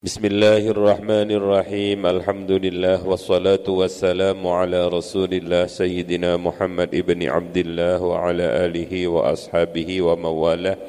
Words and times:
Bismillahirrahmanirrahim. 0.00 2.08
Alhamdulillah 2.08 3.04
wassalatu 3.04 3.84
wassalamu 3.84 4.48
ala 4.48 4.88
Rasulillah 4.88 5.68
Sayyidina 5.68 6.40
Muhammad 6.40 6.88
ibn 6.96 7.20
Abdullah 7.28 8.00
wa 8.00 8.32
ala 8.32 8.64
alihi 8.64 9.04
wa 9.04 9.28
ashabihi 9.28 10.00
wa 10.00 10.16
mawala. 10.16 10.80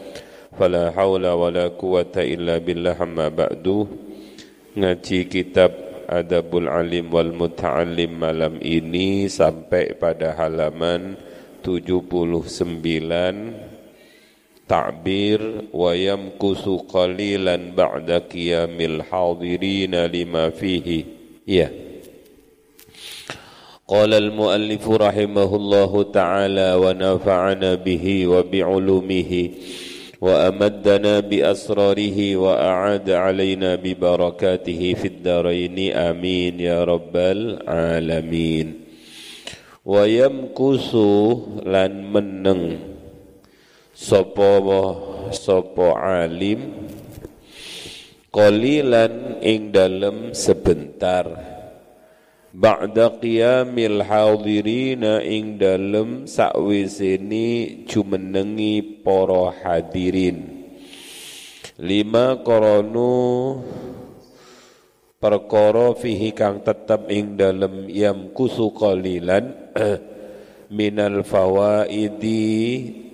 Ngaji 4.79 5.20
kitab 5.28 5.75
Adabul 6.07 6.71
Alim 6.71 7.12
wal 7.12 7.36
Muta'allim 7.36 8.16
malam 8.16 8.64
ini 8.64 9.28
sampai 9.28 9.91
pada 10.00 10.39
halaman 10.39 11.20
79 11.59 13.71
ta'bir 14.71 15.71
wa 15.71 15.95
yamkusu 15.95 16.87
qalilan 16.91 17.71
ba'da 17.73 18.27
qiyamil 18.27 19.03
hadirin 19.07 19.95
lima 20.11 20.50
fihi 20.50 21.07
ya 21.46 21.68
قال 23.86 24.14
المؤلف 24.14 24.82
رحمه 24.82 25.50
الله 25.57 25.93
تعالى 26.03 26.68
ونفعنا 26.75 27.75
به 27.75 28.26
وبعلومه 28.26 29.32
وأمدنا 30.21 31.21
بأسراره 31.21 32.19
وأعاد 32.36 33.11
علينا 33.11 33.70
ببركاته 33.75 34.95
في 34.95 35.06
الدارين 35.08 35.92
آمين 35.95 36.61
يا 36.61 36.84
رب 36.84 37.17
العالمين 37.17 38.67
ويمكث 39.86 40.95
لن 41.67 41.92
منن 42.12 42.78
sapa 44.02 44.58
sapa 45.30 45.94
alim? 46.25 46.89
Qalilan 48.33 49.38
ing 49.45 49.69
dalem 49.69 50.33
sebentar. 50.33 51.30
Ba'da 52.52 53.22
qiyamil 53.22 54.02
hadirina 54.03 55.22
ing 55.22 55.61
dalem 55.61 56.26
sakwisene 56.26 57.86
jumenengi 57.86 59.06
para 59.06 59.53
hadirin. 59.61 60.66
Lima 61.78 62.42
koronu 62.42 63.61
perkara 65.22 65.94
fihi 65.94 66.33
kang 66.33 66.66
tetep 66.66 67.08
ing 67.14 67.38
dalem 67.38 67.86
yam 67.92 68.33
kusu 68.33 68.73
qalilan 68.73 69.76
minal 70.76 71.23
fawaidi 71.23 73.11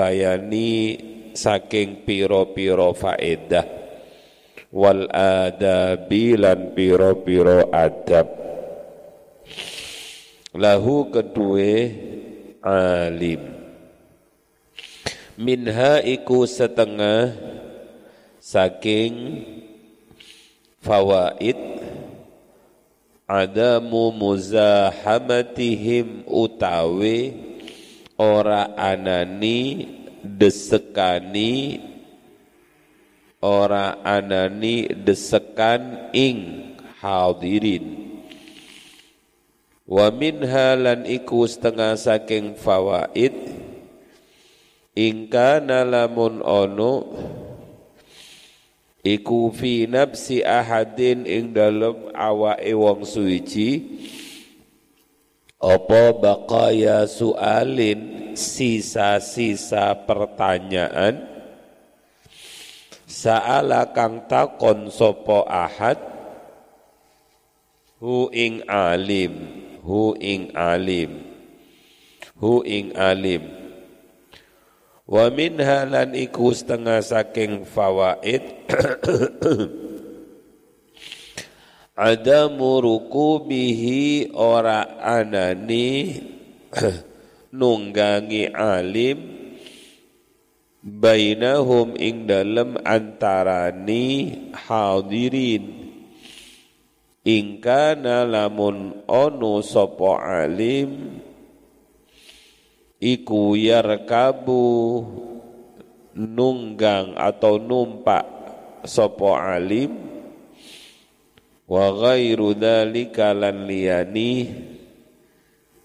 bayani 0.00 0.96
saking 1.36 2.08
piro-piro 2.08 2.96
faedah. 2.96 3.68
Wal 4.72 5.04
adabi 5.12 6.40
lan 6.40 6.72
piro-piro 6.72 7.68
adab. 7.68 8.32
Lahu 10.56 11.12
kedue 11.12 11.92
alim. 12.64 13.60
Minha 15.36 16.00
iku 16.00 16.48
setengah 16.48 17.36
saking 18.40 19.44
fawaid 20.80 21.60
adamu 23.28 24.16
muzahamatihim 24.16 26.24
utawi 26.28 27.49
ora 28.20 28.76
anani 28.76 29.88
desekani. 30.20 31.80
Ora 33.40 34.04
anani 34.04 34.92
desekan 34.92 36.12
ing 36.12 36.36
hadirin. 37.00 38.12
Wa 39.88 40.12
minha 40.12 40.76
lan 40.76 41.08
iku 41.08 41.48
setengah 41.48 41.96
saking 41.96 42.52
fawaid. 42.60 43.32
Ingka 44.92 45.64
nalamun 45.64 46.44
ono 46.44 46.92
iku 49.00 49.48
fi 49.48 49.88
nafsi 49.88 50.44
ahadin 50.44 51.24
ing 51.24 51.56
dalem 51.56 52.12
awake 52.12 52.76
wong 52.76 53.08
suci 53.08 53.68
apa 55.60 56.16
baqaya 56.16 57.04
sualin? 57.04 58.32
Sisa-sisa 58.32 59.92
pertanyaan. 60.08 61.28
Sa'ala 63.04 63.92
kang 63.92 64.24
takon 64.24 64.88
sopo 64.88 65.44
ahad? 65.44 66.00
Hu 68.00 68.32
ing 68.32 68.64
alim. 68.64 69.34
Hu 69.84 70.16
ing 70.16 70.56
alim. 70.56 71.28
Hu 72.40 72.64
ing 72.64 72.96
alim. 72.96 73.44
Wa 75.04 75.28
min 75.28 75.60
halan 75.60 76.16
iku 76.16 76.54
setengah 76.54 77.02
saking 77.02 77.66
fawaid 77.66 78.46
adamu 82.00 82.80
rukubihi 82.80 84.32
ora 84.32 84.96
anani 84.96 86.16
nunggangi 87.60 88.48
alim 88.48 89.18
bainahum 90.80 91.92
ing 92.00 92.24
dalem 92.24 92.80
antarani 92.80 94.32
hadirin. 94.56 95.92
Ingkana 97.20 98.24
lamun 98.24 99.04
ono 99.04 99.60
sopo 99.60 100.16
alim 100.16 101.20
iku 102.96 103.60
yarkabu 103.60 104.64
nunggang 106.16 107.12
atau 107.12 107.60
numpak 107.60 108.24
sopo 108.88 109.36
alim 109.36 110.09
wa 111.70 111.86
ghairu 111.94 112.50
dzalika 112.58 113.30
lan 113.30 113.70
liyani 113.70 114.50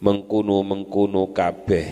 mengkunu-mengkunu 0.01 1.29
kabeh. 1.29 1.87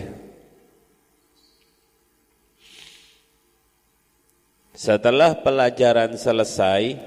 Setelah 4.74 5.38
pelajaran 5.38 6.18
selesai 6.18 6.98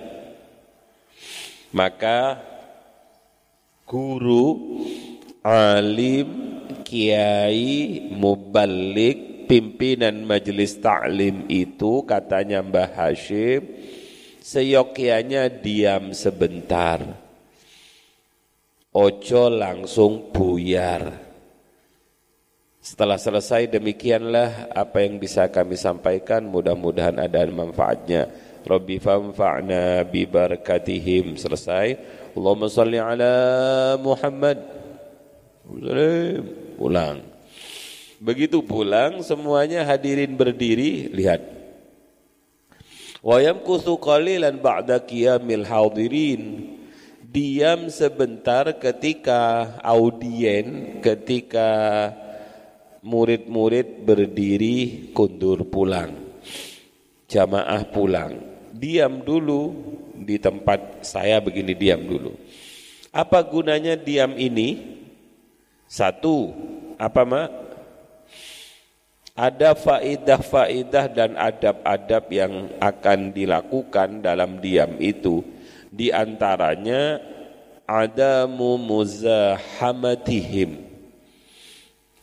maka 1.76 2.40
guru 3.84 4.80
alim 5.44 6.28
kiai 6.88 8.08
mubalik 8.16 9.52
pimpinan 9.52 10.24
majelis 10.24 10.80
taklim 10.80 11.44
itu 11.52 12.08
katanya 12.08 12.64
Mbah 12.64 12.96
Hashim 12.96 13.68
seyokianya 14.48 15.52
diam 15.52 16.16
sebentar. 16.16 17.04
Ojo 18.96 19.52
langsung 19.52 20.32
buyar. 20.32 21.28
Setelah 22.80 23.20
selesai 23.20 23.68
demikianlah 23.68 24.72
apa 24.72 25.04
yang 25.04 25.20
bisa 25.20 25.52
kami 25.52 25.76
sampaikan 25.76 26.48
mudah-mudahan 26.48 27.20
ada 27.20 27.44
manfaatnya. 27.52 28.32
Rabbi 28.64 28.96
famfa'na 29.04 30.08
bi 30.08 30.24
barakatihim. 30.24 31.36
Selesai. 31.36 32.00
Allahumma 32.32 32.72
salli 32.72 32.96
ala 32.96 33.36
Muhammad. 34.00 34.64
Pulang. 36.80 37.20
Begitu 38.24 38.64
pulang 38.64 39.20
semuanya 39.22 39.84
hadirin 39.84 40.34
berdiri, 40.34 41.12
lihat 41.12 41.57
Wa 43.22 43.42
yamkuthu 43.42 43.98
qalilan 43.98 44.62
ba'da 44.62 45.02
qiyamil 45.02 45.66
hadirin. 45.66 46.74
Diam 47.28 47.92
sebentar 47.92 48.66
ketika 48.80 49.76
audien, 49.84 50.98
ketika 51.04 51.70
murid-murid 53.04 54.08
berdiri 54.08 55.12
kundur 55.14 55.68
pulang. 55.68 56.16
Jamaah 57.28 57.84
pulang. 57.92 58.40
Diam 58.72 59.22
dulu 59.22 59.76
di 60.16 60.40
tempat 60.40 61.04
saya 61.04 61.44
begini 61.44 61.76
diam 61.76 62.00
dulu. 62.08 62.32
Apa 63.12 63.44
gunanya 63.44 64.00
diam 64.00 64.34
ini? 64.38 64.98
Satu, 65.88 66.52
apa 67.00 67.22
mak? 67.24 67.67
Ada 69.38 69.78
faidah-faidah 69.78 71.06
dan 71.14 71.38
adab-adab 71.38 72.26
yang 72.34 72.74
akan 72.82 73.30
dilakukan 73.30 74.26
dalam 74.26 74.58
diam 74.58 74.98
itu 74.98 75.46
di 75.94 76.10
antaranya 76.10 77.22
adamu 77.86 78.82
muzahamatihim 78.82 80.82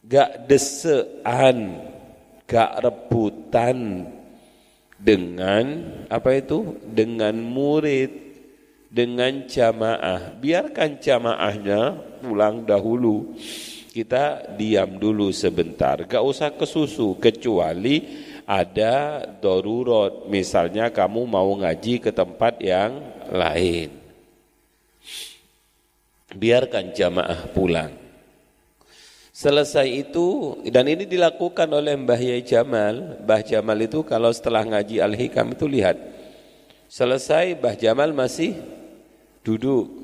gak 0.04 0.44
desean 0.50 1.78
gak 2.50 2.82
rebutan 2.82 4.10
dengan 4.98 5.94
apa 6.10 6.34
itu 6.40 6.80
dengan 6.88 7.36
murid 7.36 8.24
dengan 8.94 9.42
jamaah. 9.50 10.38
Biarkan 10.38 11.02
jamaahnya 11.02 11.98
pulang 12.22 12.62
dahulu. 12.62 13.34
Kita 13.94 14.58
diam 14.58 14.98
dulu 14.98 15.30
sebentar. 15.30 16.02
Gak 16.02 16.18
usah 16.18 16.50
kesusu 16.50 17.14
kecuali 17.14 18.02
ada 18.42 19.22
darurat. 19.38 20.26
Misalnya 20.26 20.90
kamu 20.90 21.22
mau 21.22 21.54
ngaji 21.62 22.02
ke 22.02 22.10
tempat 22.10 22.58
yang 22.58 22.98
lain. 23.30 23.94
Biarkan 26.34 26.90
jamaah 26.90 27.46
pulang. 27.54 27.94
Selesai 29.30 29.86
itu, 29.86 30.58
dan 30.66 30.90
ini 30.90 31.06
dilakukan 31.06 31.70
oleh 31.70 31.94
Mbah 31.94 32.18
Yai 32.18 32.42
Jamal. 32.42 33.22
Mbah 33.22 33.46
Jamal 33.46 33.78
itu 33.78 34.02
kalau 34.02 34.34
setelah 34.34 34.66
ngaji 34.66 34.98
Al-Hikam 34.98 35.54
itu 35.54 35.70
lihat. 35.70 35.94
Selesai 36.90 37.54
Mbah 37.62 37.78
Jamal 37.78 38.10
masih 38.10 38.58
duduk 39.46 40.03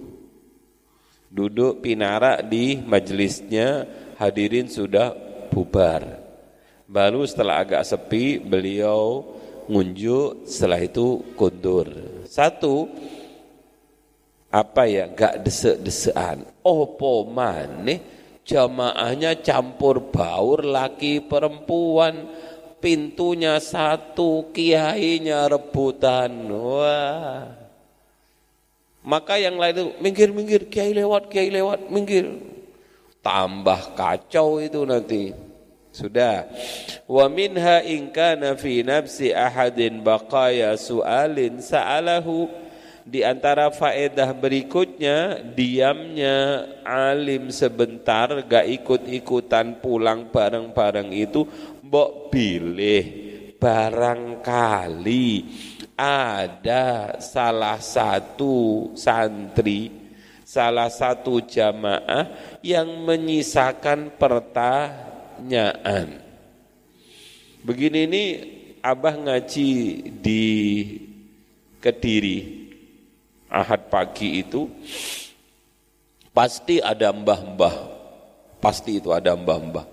duduk 1.31 1.79
pinara 1.79 2.43
di 2.43 2.83
majelisnya 2.83 3.87
hadirin 4.19 4.67
sudah 4.67 5.15
bubar. 5.55 6.19
Baru 6.91 7.23
setelah 7.23 7.63
agak 7.63 7.87
sepi 7.87 8.43
beliau 8.43 9.23
ngunjuk 9.71 10.51
setelah 10.51 10.83
itu 10.83 11.23
kundur. 11.39 11.87
Satu 12.27 12.91
apa 14.51 14.91
ya 14.91 15.07
gak 15.07 15.47
desek-desean 15.47 16.43
opo 16.67 17.23
maneh 17.31 18.03
jamaahnya 18.43 19.39
campur 19.47 20.11
baur 20.11 20.67
laki 20.67 21.23
perempuan 21.23 22.27
pintunya 22.83 23.63
satu 23.63 24.51
kiainya 24.51 25.47
rebutan. 25.47 26.51
Wah 26.51 27.60
maka 29.01 29.41
yang 29.41 29.57
lain 29.57 29.75
itu 29.77 29.87
minggir-minggir, 30.01 30.63
kiai 30.69 30.93
lewat, 30.93 31.33
kiai 31.33 31.49
lewat, 31.49 31.89
minggir. 31.89 32.29
Tambah 33.21 33.97
kacau 33.97 34.61
itu 34.61 34.81
nanti. 34.85 35.33
Sudah. 35.91 36.47
Wa 37.11 37.27
minha 37.27 37.83
in 37.83 38.15
kana 38.15 38.55
fi 38.55 38.87
nafsi 38.87 39.35
ahadin 39.35 40.07
baqaya 40.07 40.79
su'alin 40.79 41.59
sa'alahu 41.59 42.47
di 43.03 43.27
antara 43.27 43.75
faedah 43.75 44.31
berikutnya 44.31 45.43
diamnya 45.51 46.69
alim 46.87 47.51
sebentar 47.51 48.31
gak 48.47 48.71
ikut-ikutan 48.71 49.83
pulang 49.83 50.31
bareng-bareng 50.31 51.11
itu 51.11 51.43
mbok 51.83 52.31
pilih 52.31 53.03
barangkali 53.59 55.29
ada 56.01 57.21
salah 57.21 57.77
satu 57.77 58.89
santri, 58.97 59.93
salah 60.49 60.89
satu 60.89 61.45
jamaah 61.45 62.57
yang 62.65 62.89
menyisakan 63.05 64.17
pertanyaan. 64.17 66.25
Begini 67.61 68.09
ini 68.09 68.25
Abah 68.81 69.13
ngaji 69.13 69.73
di 70.25 70.45
Kediri 71.85 72.65
Ahad 73.53 73.93
pagi 73.93 74.41
itu 74.41 74.73
pasti 76.33 76.81
ada 76.81 77.13
mbah-mbah. 77.13 77.77
Pasti 78.57 78.97
itu 78.97 79.13
ada 79.13 79.37
mbah-mbah. 79.37 79.85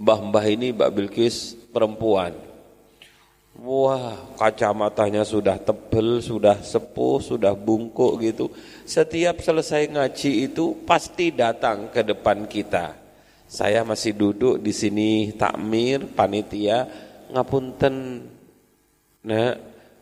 Mbah-mbah 0.00 0.44
ini 0.48 0.72
Mbak 0.72 0.90
Bilkis 0.96 1.52
perempuan 1.72 2.51
Wah, 3.52 4.16
kacamatanya 4.40 5.28
sudah 5.28 5.60
tebel, 5.60 6.24
sudah 6.24 6.56
sepuh, 6.64 7.20
sudah 7.20 7.52
bungkuk 7.52 8.16
gitu. 8.24 8.48
Setiap 8.88 9.44
selesai 9.44 9.92
ngaji 9.92 10.48
itu 10.48 10.72
pasti 10.88 11.28
datang 11.36 11.92
ke 11.92 12.00
depan 12.00 12.48
kita. 12.48 12.96
Saya 13.44 13.84
masih 13.84 14.16
duduk 14.16 14.56
di 14.56 14.72
sini 14.72 15.36
takmir, 15.36 16.08
panitia, 16.16 16.88
ngapunten. 17.28 18.24
Nah, 19.28 19.52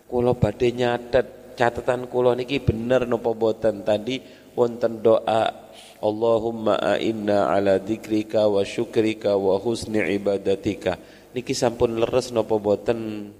kula 0.06 0.32
badhe 0.38 0.70
nyatet 0.70 1.40
catatan 1.60 2.08
kula 2.08 2.32
niki 2.32 2.56
bener 2.62 3.04
napa 3.04 3.36
boten 3.36 3.84
tadi 3.84 4.22
wonten 4.56 5.04
doa 5.04 5.68
Allahumma 6.00 6.80
a'inna 6.80 7.52
ala 7.52 7.76
dzikrika 7.76 8.48
wa 8.48 8.64
syukrika 8.64 9.36
wa 9.36 9.60
husni 9.60 10.00
ibadatika 10.00 10.96
niki 11.34 11.54
sampun 11.54 11.98
leres 11.98 12.34
napa 12.34 12.58
boten 12.58 13.30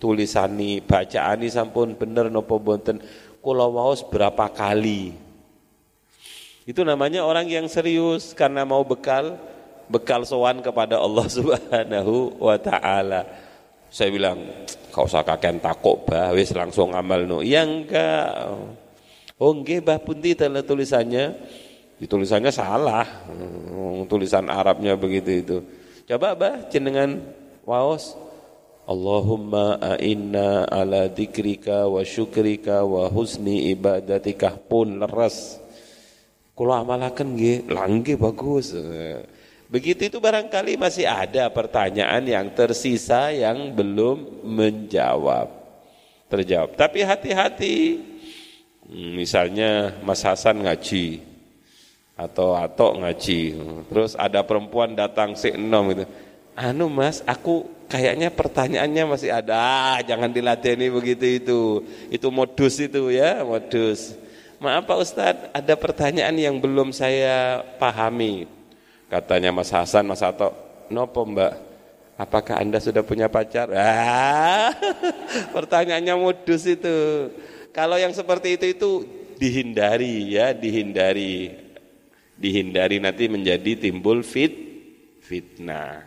tulisani 0.00 0.84
bacaani 0.84 1.48
sampun 1.48 1.96
bener 1.96 2.28
nopo 2.28 2.60
boten. 2.60 3.00
Kula 3.44 3.68
waos 3.68 4.00
berapa 4.00 4.48
kali. 4.48 5.12
Itu 6.64 6.80
namanya 6.80 7.28
orang 7.28 7.44
yang 7.44 7.68
serius 7.68 8.32
karena 8.32 8.64
mau 8.64 8.80
bekal 8.88 9.36
bekal 9.84 10.24
sowan 10.24 10.64
kepada 10.64 10.96
Allah 10.96 11.28
Subhanahu 11.36 12.40
wa 12.40 12.56
taala. 12.56 13.28
Saya 13.92 14.08
bilang 14.08 14.40
kau 14.88 15.04
usah 15.04 15.20
kakek 15.22 15.60
takut 15.60 16.02
bah 16.08 16.32
wis 16.32 16.56
langsung 16.56 16.96
amal 16.96 17.28
no 17.28 17.44
ya 17.44 17.68
enggak. 17.68 18.48
Oh 19.36 19.52
nggih 19.52 19.84
bah 19.84 20.00
punti 20.00 20.32
tulisannya? 20.32 21.36
Tulisannya 22.04 22.52
salah. 22.52 23.04
Hmm, 23.28 24.08
tulisan 24.08 24.48
Arabnya 24.48 24.96
begitu 24.96 25.30
itu 25.30 25.58
coba 26.04 26.36
bah 26.36 26.54
jenengan 26.68 27.20
waos 27.64 28.16
Allahumma 28.84 29.80
a'inna 29.80 30.68
ala 30.68 31.08
dikrika 31.08 31.88
wa 31.88 32.04
syukrika 32.04 32.84
wa 32.84 33.08
husni 33.08 33.72
ibadatika 33.72 34.60
pun 34.60 35.00
leres. 35.00 35.56
Kalau 36.52 36.76
amalakan 36.76 37.32
nggih, 37.32 37.64
langge 37.72 38.20
bagus. 38.20 38.76
Begitu 39.72 40.12
itu 40.12 40.20
barangkali 40.20 40.76
masih 40.76 41.08
ada 41.08 41.48
pertanyaan 41.48 42.28
yang 42.28 42.52
tersisa 42.52 43.32
yang 43.32 43.72
belum 43.72 44.44
menjawab. 44.52 45.48
Terjawab. 46.28 46.76
Tapi 46.76 47.00
hati-hati. 47.00 47.76
Hmm, 48.84 49.16
misalnya 49.16 49.96
Mas 50.04 50.20
Hasan 50.20 50.60
ngaji 50.60 51.33
atau 52.14 52.54
atau 52.54 52.94
ngaji. 52.98 53.58
Terus 53.90 54.14
ada 54.14 54.40
perempuan 54.46 54.94
datang 54.94 55.34
si 55.34 55.50
enom 55.50 55.90
gitu. 55.94 56.04
Anu 56.54 56.86
Mas, 56.86 57.18
aku 57.26 57.66
kayaknya 57.90 58.30
pertanyaannya 58.30 59.04
masih 59.10 59.34
ada, 59.34 59.58
ah, 59.58 59.98
jangan 60.06 60.30
dilatih 60.30 60.78
begitu 60.94 61.26
itu. 61.26 61.60
Itu 62.14 62.30
modus 62.30 62.78
itu 62.78 63.10
ya, 63.10 63.42
modus. 63.42 64.14
Maaf 64.62 64.86
Pak 64.86 64.98
Ustadz, 65.02 65.46
ada 65.50 65.74
pertanyaan 65.74 66.32
yang 66.38 66.56
belum 66.62 66.94
saya 66.94 67.66
pahami. 67.76 68.46
Katanya 69.10 69.50
Mas 69.50 69.74
Hasan, 69.74 70.06
Mas 70.06 70.22
Ato, 70.22 70.54
nopo 70.88 71.26
Mbak? 71.26 71.52
Apakah 72.14 72.62
Anda 72.62 72.78
sudah 72.78 73.02
punya 73.02 73.26
pacar? 73.26 73.66
Ah, 73.74 74.70
pertanyaannya 75.56 76.14
modus 76.14 76.62
itu. 76.70 77.28
Kalau 77.74 77.98
yang 77.98 78.14
seperti 78.14 78.54
itu 78.54 78.66
itu 78.70 78.90
dihindari 79.34 80.38
ya, 80.38 80.54
dihindari. 80.54 81.63
Dihindari 82.44 83.00
nanti 83.00 83.24
menjadi 83.32 83.88
timbul 83.88 84.20
fit 84.20 84.52
fitnah. 85.24 86.04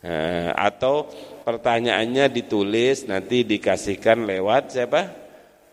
Eh, 0.00 0.50
atau 0.54 1.10
pertanyaannya 1.42 2.30
ditulis 2.30 3.04
nanti 3.10 3.42
dikasihkan 3.42 4.30
lewat 4.30 4.78
siapa? 4.78 5.10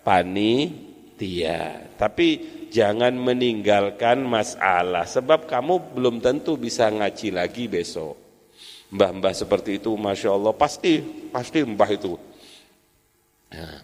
Panitia. 0.01 1.93
Tapi 1.93 2.57
jangan 2.74 3.15
meninggalkan 3.15 4.25
masalah 4.25 5.07
sebab 5.07 5.48
kamu 5.48 5.96
belum 5.96 6.19
tentu 6.19 6.57
bisa 6.57 6.89
ngaji 6.89 7.38
lagi 7.38 7.69
besok. 7.69 8.17
Mbah-mbah 8.91 9.36
seperti 9.36 9.79
itu 9.79 9.93
Masya 9.96 10.31
Allah 10.31 10.55
pasti, 10.55 11.00
pasti 11.31 11.60
mbah 11.63 11.91
itu. 11.91 12.15
Nah, 13.51 13.79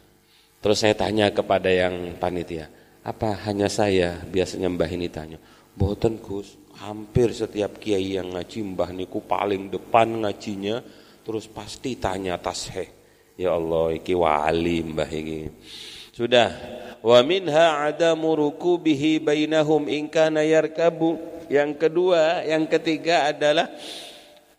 terus 0.63 0.79
saya 0.79 0.95
tanya 0.95 1.31
kepada 1.31 1.67
yang 1.71 2.15
panitia, 2.19 2.67
apa 3.03 3.35
hanya 3.47 3.67
saya 3.67 4.19
biasanya 4.27 4.71
mbah 4.71 4.91
ini 4.91 5.07
tanya? 5.11 5.39
Boten 5.73 6.21
Gus, 6.21 6.53
hampir 6.77 7.33
setiap 7.33 7.81
kiai 7.81 8.17
yang 8.21 8.37
ngaji 8.37 8.61
mbah 8.61 8.93
niku 8.93 9.25
paling 9.25 9.73
depan 9.73 10.21
ngajinya 10.21 10.85
terus 11.25 11.49
pasti 11.49 11.97
tanya 11.97 12.37
tasheh. 12.37 12.89
Ya 13.33 13.57
Allah 13.57 13.97
iki 13.97 14.13
wali 14.13 14.85
mbah 14.85 15.09
iki 15.09 15.49
sudah. 16.13 16.53
Wa 17.01 17.25
minha 17.25 17.89
adamu 17.89 18.37
rukubihi 18.37 19.17
bainahum 19.17 19.89
in 19.89 20.05
kana 20.05 20.45
yarkabu. 20.45 21.17
Yang 21.49 21.89
kedua 21.89 22.45
yang 22.45 22.69
ketiga 22.69 23.33
adalah 23.33 23.67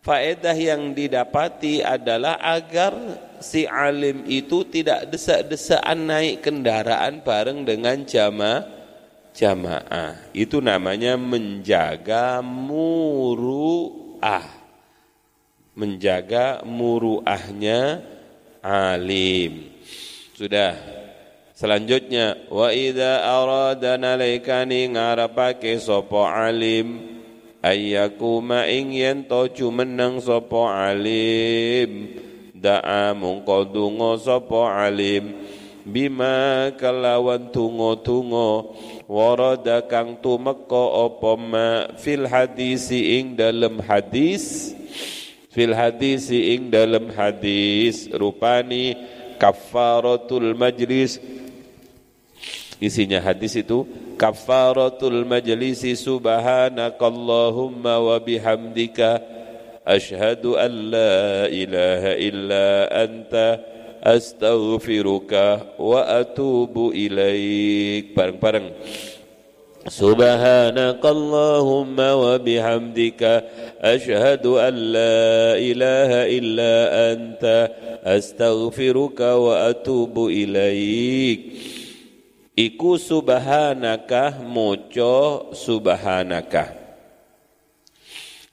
faedah 0.03 0.53
yang 0.53 0.91
didapati 0.91 1.79
adalah 1.79 2.37
agar 2.43 2.93
si 3.39 3.63
alim 3.63 4.27
itu 4.27 4.67
tidak 4.67 5.09
desak-desaan 5.09 6.11
naik 6.11 6.43
kendaraan 6.43 7.23
bareng 7.23 7.63
dengan 7.63 8.03
jamaah 8.03 8.74
jamaah. 9.35 10.31
Itu 10.31 10.63
namanya 10.63 11.19
menjaga 11.19 12.39
muruah. 12.39 13.83
Menjaga 15.75 16.63
muruahnya 16.63 17.99
alim. 18.63 19.75
Sudah. 20.33 20.73
Selanjutnya 21.55 22.51
wa 22.51 22.67
idza 22.67 23.23
arada 23.23 23.95
nalaikani 23.95 24.91
ngarepake 24.91 25.79
sapa 25.79 26.51
alim 26.51 27.15
ayyakuma 27.63 28.67
ing 28.67 28.91
yen 28.91 29.23
to 29.23 29.47
jumeneng 29.55 30.19
sapa 30.19 30.91
alim 30.91 32.11
da'a 32.51 33.15
mungko 33.15 33.71
donga 33.71 34.19
sapa 34.19 34.83
alim 34.83 35.31
bima 35.85 36.73
kelawan 36.75 37.53
tungo-tungo 37.53 38.73
warada 39.05 39.85
kang 39.85 40.17
tumeka 40.17 41.05
apa 41.05 41.37
ma 41.37 41.85
fil 42.01 42.25
hadisi 42.25 43.21
ing 43.21 43.37
dalem 43.37 43.77
hadis. 43.85 44.73
Fil 45.53 45.71
hadisi 45.71 46.51
ing 46.57 46.73
dalem 46.73 47.13
hadis 47.15 48.11
rupani 48.11 48.97
kafaratul 49.37 50.57
majlis. 50.57 51.21
Isinya 52.81 53.21
hadis 53.23 53.55
itu 53.55 53.87
kafaratul 54.19 55.23
majlisi 55.23 55.95
subhanakallahumma 55.95 58.03
wa 58.03 58.19
bihamdika 58.19 59.23
asyhadu 59.87 60.59
an 60.59 60.91
la 60.91 61.47
ilaha 61.47 62.19
illa 62.19 62.91
anta 62.91 63.74
astaghfiruka 64.05 65.75
wa 65.81 66.05
atubu 66.05 66.93
ilaik. 66.93 68.13
Bareng-bareng. 68.13 68.69
Bihamdika. 72.37 73.33
Asyhadu 73.81 74.61
an 74.61 74.73
la 74.93 75.57
ilaha 75.57 76.21
illa 76.29 76.73
anta. 77.13 77.69
Astaghfiruka 78.05 79.41
wa 79.41 79.65
atubu 79.73 80.29
ilaik. 80.29 81.57
Iku 82.55 82.95
subhanaka 83.01 84.39
moco 84.45 85.51
subhanaka. 85.51 86.71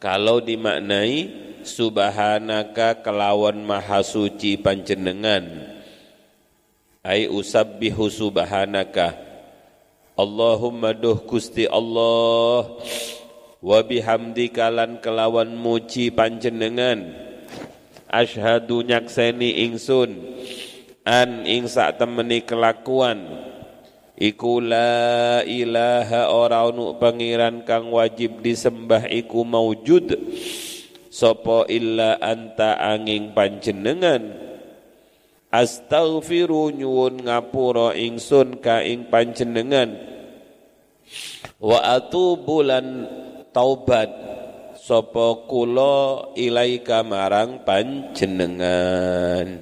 Kalau 0.02 0.42
dimaknai 0.42 1.30
subhanaka 1.64 3.00
kelawan 3.00 3.62
maha 3.62 4.04
suci 4.04 4.58
panjenengan. 4.60 5.46
Ai 7.02 7.26
usabbihu 7.26 8.06
subhanaka. 8.06 9.18
Allahumma 10.14 10.92
duh 10.92 11.18
Gusti 11.24 11.64
Allah 11.66 12.68
wa 13.62 13.78
bihamdika 13.82 14.68
lan 14.70 15.00
kelawan 15.02 15.56
muji 15.56 16.12
panjenengan. 16.12 17.10
Ashadu 18.12 18.84
nyakseni 18.84 19.64
ingsun 19.66 20.20
an 21.08 21.48
ing 21.48 21.64
sak 21.64 21.96
temeni 21.96 22.44
kelakuan 22.44 23.24
Iku 24.22 24.62
la 24.62 25.42
ilaha 25.42 26.30
ora 26.30 26.62
ono 26.62 26.94
pangeran 26.94 27.66
kang 27.66 27.90
wajib 27.90 28.38
disembah 28.38 29.10
iku 29.10 29.42
maujud 29.42 30.14
Sopo 31.12 31.68
illa 31.68 32.16
anta 32.24 32.80
angin 32.80 33.36
panjenengan. 33.36 34.32
Astaghfiru 35.52 36.72
nyuwun 36.72 37.28
ngapura 37.28 37.92
ingsun 37.92 38.64
ka 38.64 38.80
ing 38.80 39.12
panjenengan. 39.12 39.92
Wa 41.60 42.00
atubu 42.00 42.64
lan 42.64 43.04
taubat. 43.52 44.08
Sopo 44.80 45.44
kula 45.44 46.32
ilaika 46.32 47.04
marang 47.04 47.60
panjenengan. 47.60 49.60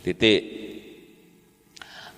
Titik. 0.00 0.64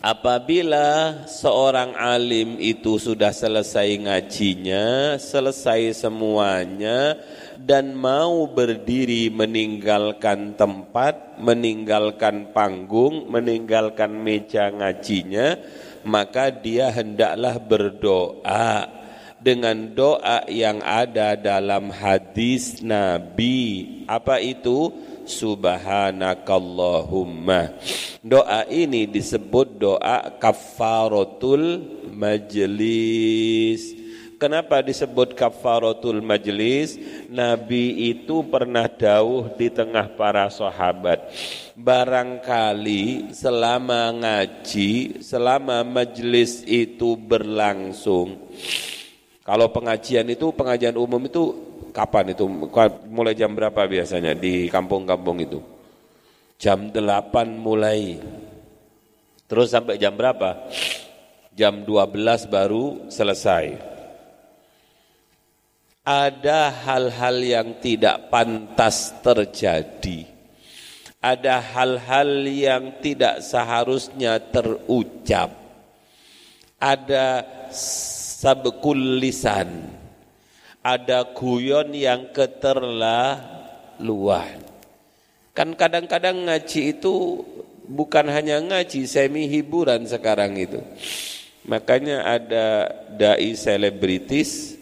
Apabila 0.07 1.27
seorang 1.27 1.99
alim 1.99 2.63
itu 2.63 2.95
sudah 2.95 3.35
selesai 3.35 4.07
ngajinya, 4.07 5.19
selesai 5.19 5.99
semuanya, 5.99 7.19
dan 7.59 7.97
mau 7.97 8.47
berdiri 8.49 9.31
meninggalkan 9.33 10.55
tempat, 10.55 11.41
meninggalkan 11.41 12.53
panggung, 12.53 13.25
meninggalkan 13.33 14.13
meja 14.13 14.69
ngajinya, 14.69 15.57
maka 16.05 16.53
dia 16.53 16.93
hendaklah 16.93 17.57
berdoa 17.59 18.93
dengan 19.41 19.95
doa 19.95 20.45
yang 20.49 20.83
ada 20.85 21.37
dalam 21.37 21.91
hadis 21.91 22.83
Nabi. 22.85 24.05
Apa 24.07 24.41
itu? 24.41 24.93
subhanakallahumma. 25.27 27.75
Doa 28.23 28.63
ini 28.71 29.11
disebut 29.11 29.75
doa 29.75 30.31
kafaratul 30.39 31.83
majlis. 32.15 33.96
Kenapa 34.37 34.85
disebut 34.85 35.33
kafaratul 35.33 36.21
majlis? 36.21 37.01
Nabi 37.33 38.13
itu 38.13 38.45
pernah 38.45 38.85
dawuh 38.85 39.53
di 39.57 39.73
tengah 39.73 40.13
para 40.13 40.53
sahabat. 40.53 41.33
Barangkali 41.73 43.33
selama 43.33 44.13
ngaji, 44.13 45.25
selama 45.25 45.81
majlis 45.85 46.61
itu 46.69 47.17
berlangsung. 47.17 48.53
Kalau 49.41 49.73
pengajian 49.73 50.27
itu, 50.29 50.53
pengajian 50.53 50.99
umum 50.99 51.23
itu 51.25 51.67
Kapan 51.97 52.37
itu? 52.37 52.45
Mulai 53.09 53.33
jam 53.33 53.57
berapa 53.57 53.89
biasanya 53.89 54.37
di 54.37 54.69
kampung-kampung 54.69 55.41
itu? 55.41 55.65
Jam 56.61 56.93
8 56.93 57.57
mulai. 57.57 58.21
Terus 59.49 59.73
sampai 59.73 59.97
jam 59.97 60.13
berapa? 60.13 60.69
Jam 61.57 61.89
12 61.89 62.53
baru 62.53 63.09
selesai. 63.09 63.96
Ada 66.07 66.71
hal-hal 66.87 67.37
yang 67.43 67.69
tidak 67.83 68.31
pantas 68.31 69.11
terjadi. 69.27 70.31
Ada 71.19 71.59
hal-hal 71.59 72.47
yang 72.47 73.03
tidak 73.03 73.43
seharusnya 73.43 74.39
terucap. 74.39 75.51
Ada 76.79 77.43
sabkul 77.75 79.19
lisan 79.19 79.97
ada 80.87 81.27
guyon 81.35 81.91
yang 81.91 82.31
keterlaluan. 82.31 83.43
Kan 85.51 85.75
kadang-kadang 85.75 86.47
ngaji 86.47 86.95
itu 86.95 87.43
bukan 87.91 88.31
hanya 88.31 88.63
ngaji, 88.63 89.03
semi 89.11 89.51
hiburan 89.51 90.07
sekarang 90.07 90.55
itu. 90.55 90.79
Makanya 91.67 92.23
ada 92.23 92.87
dai 93.19 93.51
selebritis, 93.59 94.76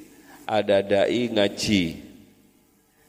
ada 0.44 0.80
dai 0.84 1.28
ngaji. 1.28 1.84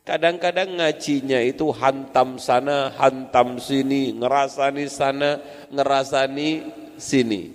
Kadang-kadang 0.06 0.77
ngajinya 0.77 1.42
itu 1.42 1.74
hantam 1.74 2.38
sana, 2.38 2.94
hantam 2.94 3.58
sini, 3.58 4.13
ngerasani 4.13 4.86
sana, 4.86 5.42
ngerasani 5.74 6.50
sini. 6.96 7.50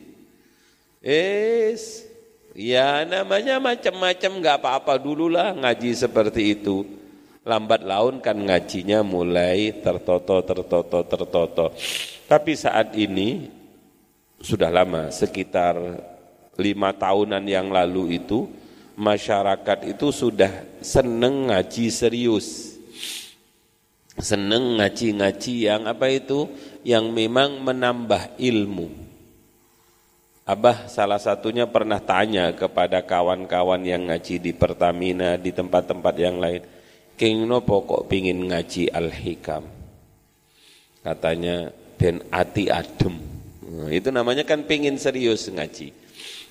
Es 1.01 2.11
Ya 2.59 3.07
namanya 3.07 3.63
macam-macam 3.63 4.33
nggak 4.43 4.57
apa-apa 4.61 4.99
dululah 4.99 5.55
ngaji 5.55 5.95
seperti 5.95 6.59
itu. 6.59 6.83
Lambat 7.47 7.87
laun 7.87 8.21
kan 8.21 8.37
ngajinya 8.37 9.01
mulai 9.01 9.81
tertoto, 9.81 10.43
tertoto, 10.45 11.01
tertoto. 11.07 11.67
Tapi 12.29 12.53
saat 12.53 12.93
ini 12.99 13.49
sudah 14.43 14.69
lama, 14.69 15.09
sekitar 15.09 15.79
lima 16.61 16.93
tahunan 16.93 17.41
yang 17.49 17.73
lalu 17.73 18.21
itu 18.21 18.45
masyarakat 19.01 19.97
itu 19.97 20.13
sudah 20.13 20.69
seneng 20.85 21.49
ngaji 21.49 21.89
serius. 21.89 22.77
Seneng 24.21 24.77
ngaji-ngaji 24.77 25.55
yang 25.65 25.89
apa 25.89 26.13
itu? 26.13 26.45
Yang 26.85 27.09
memang 27.09 27.65
menambah 27.65 28.37
ilmu 28.37 29.11
Abah 30.51 30.91
salah 30.91 31.23
satunya 31.23 31.71
pernah 31.71 32.03
tanya 32.03 32.51
kepada 32.51 33.07
kawan-kawan 33.07 33.87
yang 33.87 34.11
ngaji 34.11 34.43
di 34.43 34.51
Pertamina, 34.51 35.39
di 35.39 35.55
tempat-tempat 35.55 36.15
yang 36.19 36.43
lain. 36.43 36.67
King 37.15 37.47
nopo 37.47 37.87
kok 37.87 38.11
pingin 38.11 38.51
ngaji 38.51 38.91
Al-Hikam? 38.91 39.63
Katanya, 41.07 41.71
ben 41.95 42.27
ati 42.35 42.67
adem. 42.67 43.15
Nah, 43.63 43.95
itu 43.95 44.11
namanya 44.11 44.43
kan 44.43 44.67
pingin 44.67 44.99
serius 44.99 45.47
ngaji. 45.47 45.95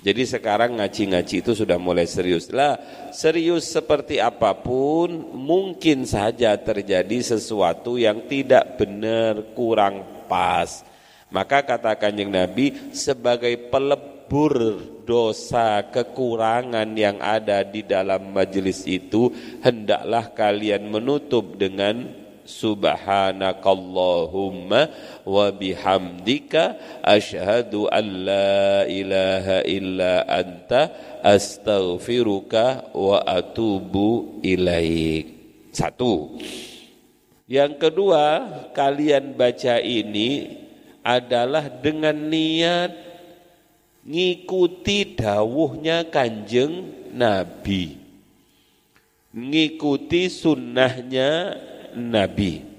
Jadi 0.00 0.22
sekarang 0.24 0.80
ngaji-ngaji 0.80 1.44
itu 1.44 1.52
sudah 1.52 1.76
mulai 1.76 2.08
serius. 2.08 2.48
Lah, 2.48 2.80
serius 3.12 3.68
seperti 3.68 4.16
apa 4.16 4.56
pun 4.56 5.12
mungkin 5.36 6.08
saja 6.08 6.56
terjadi 6.56 7.20
sesuatu 7.20 8.00
yang 8.00 8.24
tidak 8.24 8.80
benar, 8.80 9.52
kurang 9.52 10.24
pas 10.24 10.88
maka 11.30 11.62
kata 11.62 11.94
kanjeng 11.94 12.28
Nabi 12.28 12.90
sebagai 12.90 13.54
pelebur 13.70 14.82
dosa 15.06 15.86
kekurangan 15.86 16.90
yang 16.98 17.22
ada 17.22 17.62
di 17.62 17.86
dalam 17.86 18.34
majelis 18.34 18.82
itu 18.82 19.30
hendaklah 19.62 20.34
kalian 20.34 20.90
menutup 20.90 21.54
dengan 21.54 22.19
subhanakallahumma 22.50 24.90
wa 25.22 25.54
bihamdika 25.54 26.74
asyhadu 27.06 27.86
an 27.86 28.26
la 28.26 28.90
ilaha 28.90 29.62
illa 29.62 30.26
anta 30.26 30.90
astaghfiruka 31.22 32.90
wa 32.90 33.22
atubu 33.22 34.42
ilaik. 34.42 35.38
Satu. 35.70 36.42
Yang 37.46 37.78
kedua, 37.82 38.46
kalian 38.74 39.38
baca 39.38 39.78
ini 39.82 40.58
adalah 41.02 41.66
dengan 41.66 42.14
niat 42.14 43.10
ngikuti 44.06 45.18
dawuhnya 45.18 46.06
kanjeng 46.08 46.88
Nabi. 47.10 47.98
Ngikuti 49.30 50.26
sunnahnya 50.26 51.54
Nabi. 51.96 52.70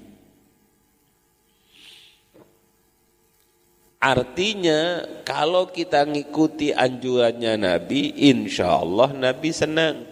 Artinya 4.02 5.06
kalau 5.22 5.70
kita 5.70 6.02
ngikuti 6.02 6.74
anjurannya 6.74 7.54
Nabi, 7.54 8.10
insya 8.18 8.82
Allah 8.82 9.14
Nabi 9.14 9.50
senang. 9.54 10.02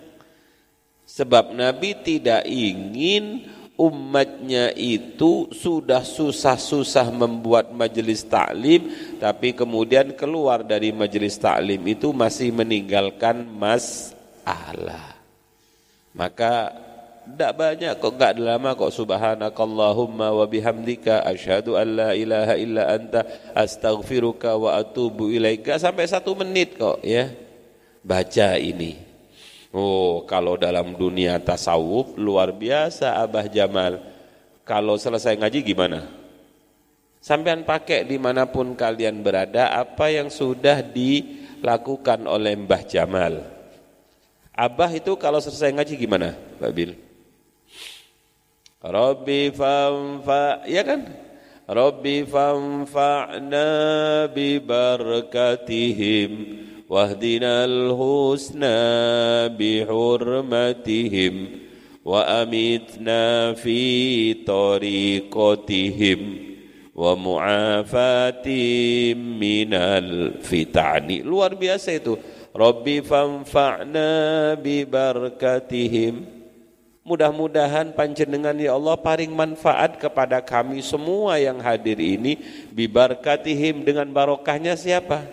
Sebab 1.11 1.51
Nabi 1.59 1.99
tidak 1.99 2.47
ingin 2.47 3.51
umatnya 3.75 4.71
itu 4.79 5.51
sudah 5.51 6.07
susah-susah 6.07 7.11
membuat 7.11 7.75
majelis 7.75 8.23
taklim, 8.23 8.95
tapi 9.19 9.59
kemudian 9.59 10.15
keluar 10.15 10.63
dari 10.63 10.95
majelis 10.95 11.35
taklim 11.35 11.83
itu 11.91 12.15
masih 12.15 12.55
meninggalkan 12.55 13.43
masalah. 13.43 15.19
Maka 16.15 16.71
tidak 17.29 17.53
banyak 17.57 17.93
kok 18.01 18.13
enggak 18.17 18.33
lama 18.41 18.71
kok. 18.73 18.93
Subhanakallahumma 18.93 20.33
wa 20.33 20.47
bihamdika 20.49 21.23
asyhadu 21.25 21.77
an 21.77 21.89
la 21.97 22.11
ilaha 22.17 22.55
illa 22.57 22.83
anta 22.89 23.29
astaghfiruka 23.53 24.57
wa 24.57 24.77
atubu 24.81 25.29
ilaika 25.29 25.77
sampai 25.77 26.09
satu 26.09 26.33
menit 26.33 26.81
kok 26.81 27.05
ya. 27.05 27.29
Baca 28.01 28.57
ini. 28.57 28.97
Oh 29.71 30.25
kalau 30.25 30.57
dalam 30.57 30.97
dunia 30.97 31.39
tasawuf 31.39 32.17
luar 32.17 32.57
biasa 32.57 33.21
Abah 33.21 33.47
Jamal. 33.47 34.01
Kalau 34.65 34.97
selesai 34.97 35.37
ngaji 35.37 35.61
gimana? 35.67 36.07
Sampean 37.21 37.69
pakai 37.69 38.09
di 38.09 38.17
mana 38.17 38.49
pun 38.49 38.73
kalian 38.73 39.21
berada 39.21 39.77
apa 39.77 40.09
yang 40.09 40.33
sudah 40.33 40.81
dilakukan 40.81 42.25
oleh 42.25 42.57
Mbah 42.57 42.83
Jamal. 42.89 43.45
Abah 44.57 44.89
itu 44.97 45.13
kalau 45.21 45.37
selesai 45.37 45.73
ngaji 45.77 45.95
gimana 46.01 46.33
Pak 46.57 46.73
Bil? 46.73 47.10
Rabbi 48.81 49.53
fanfa 49.53 50.65
ya 50.65 50.81
kan? 50.81 51.05
Rabbi 51.69 52.25
fanfa'na 52.25 53.69
bi 54.33 54.57
barakatihim 54.57 56.33
wahdinal 56.89 57.93
husna 57.93 59.53
bi 59.53 59.85
hurmatihim 59.85 61.61
wa 62.09 62.25
amitna 62.41 63.53
fi 63.53 64.33
tariqatihim 64.49 66.21
wa 66.97 67.13
mu'afatim 67.21 68.57
minal 69.37 70.41
fitani. 70.41 71.21
Luar 71.21 71.53
biasa 71.53 72.01
itu. 72.01 72.17
Rabbi 72.57 73.05
fanfa'na 73.05 74.57
bi 74.57 74.89
barakatihim 74.89 76.40
Mudah-mudahan 77.01 77.97
panjenengan 77.97 78.53
ya 78.61 78.77
Allah 78.77 78.93
paling 79.01 79.33
manfaat 79.33 79.97
kepada 79.97 80.45
kami 80.45 80.85
semua 80.85 81.41
yang 81.41 81.57
hadir 81.57 81.97
ini 81.97 82.37
bibarkatihim 82.77 83.89
dengan 83.89 84.05
barokahnya 84.13 84.77
siapa? 84.77 85.25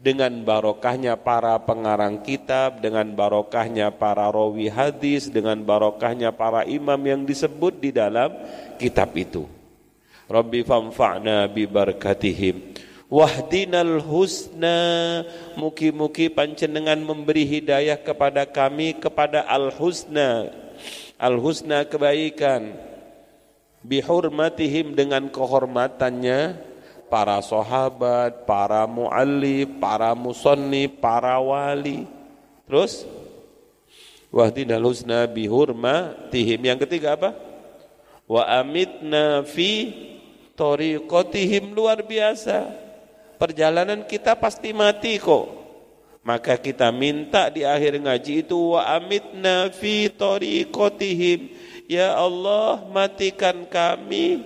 Dengan 0.00 0.32
barokahnya 0.40 1.20
para 1.20 1.60
pengarang 1.60 2.24
kitab, 2.24 2.80
dengan 2.80 3.04
barokahnya 3.12 3.92
para 3.92 4.32
rawi 4.32 4.72
hadis, 4.72 5.28
dengan 5.28 5.60
barokahnya 5.60 6.32
para 6.32 6.64
imam 6.64 7.00
yang 7.04 7.20
disebut 7.28 7.84
di 7.84 7.92
dalam 7.92 8.32
kitab 8.80 9.12
itu. 9.12 9.44
Rabbi 10.24 10.64
famfa'na 10.64 11.52
bibarkatihim. 11.52 12.80
Wahdinal 13.12 14.00
husna 14.00 14.80
Muki-muki 15.60 16.32
panjenengan 16.32 16.96
memberi 16.96 17.44
hidayah 17.44 18.00
kepada 18.00 18.48
kami 18.48 18.96
Kepada 18.96 19.44
al-husna 19.44 20.63
al-husna 21.24 21.88
kebaikan 21.88 22.76
bihurmatihim 23.80 24.92
dengan 24.92 25.32
kehormatannya 25.32 26.60
para 27.08 27.40
sahabat, 27.40 28.44
para 28.44 28.84
muallif, 28.84 29.72
para 29.80 30.12
musonni, 30.12 30.84
para 30.84 31.40
wali. 31.40 32.04
Terus 32.68 33.08
wahdinal 34.28 34.84
husna 34.84 35.24
bihurmatihim. 35.24 36.60
Yang 36.60 36.84
ketiga 36.84 37.16
apa? 37.16 37.32
Wa 38.28 38.60
amitna 38.60 39.44
fi 39.48 39.92
tariqatihim 40.52 41.72
luar 41.72 42.04
biasa. 42.04 42.68
Perjalanan 43.40 44.04
kita 44.04 44.36
pasti 44.36 44.76
mati 44.76 45.16
kok. 45.16 45.63
Maka 46.24 46.56
kita 46.56 46.88
minta 46.88 47.52
di 47.52 47.68
akhir 47.68 48.00
ngaji 48.00 48.48
itu 48.48 48.72
wa 48.72 48.96
amitna 48.96 49.68
fi 49.68 50.08
tariqatihim. 50.08 51.52
Ya 51.84 52.16
Allah, 52.16 52.80
matikan 52.88 53.68
kami, 53.68 54.40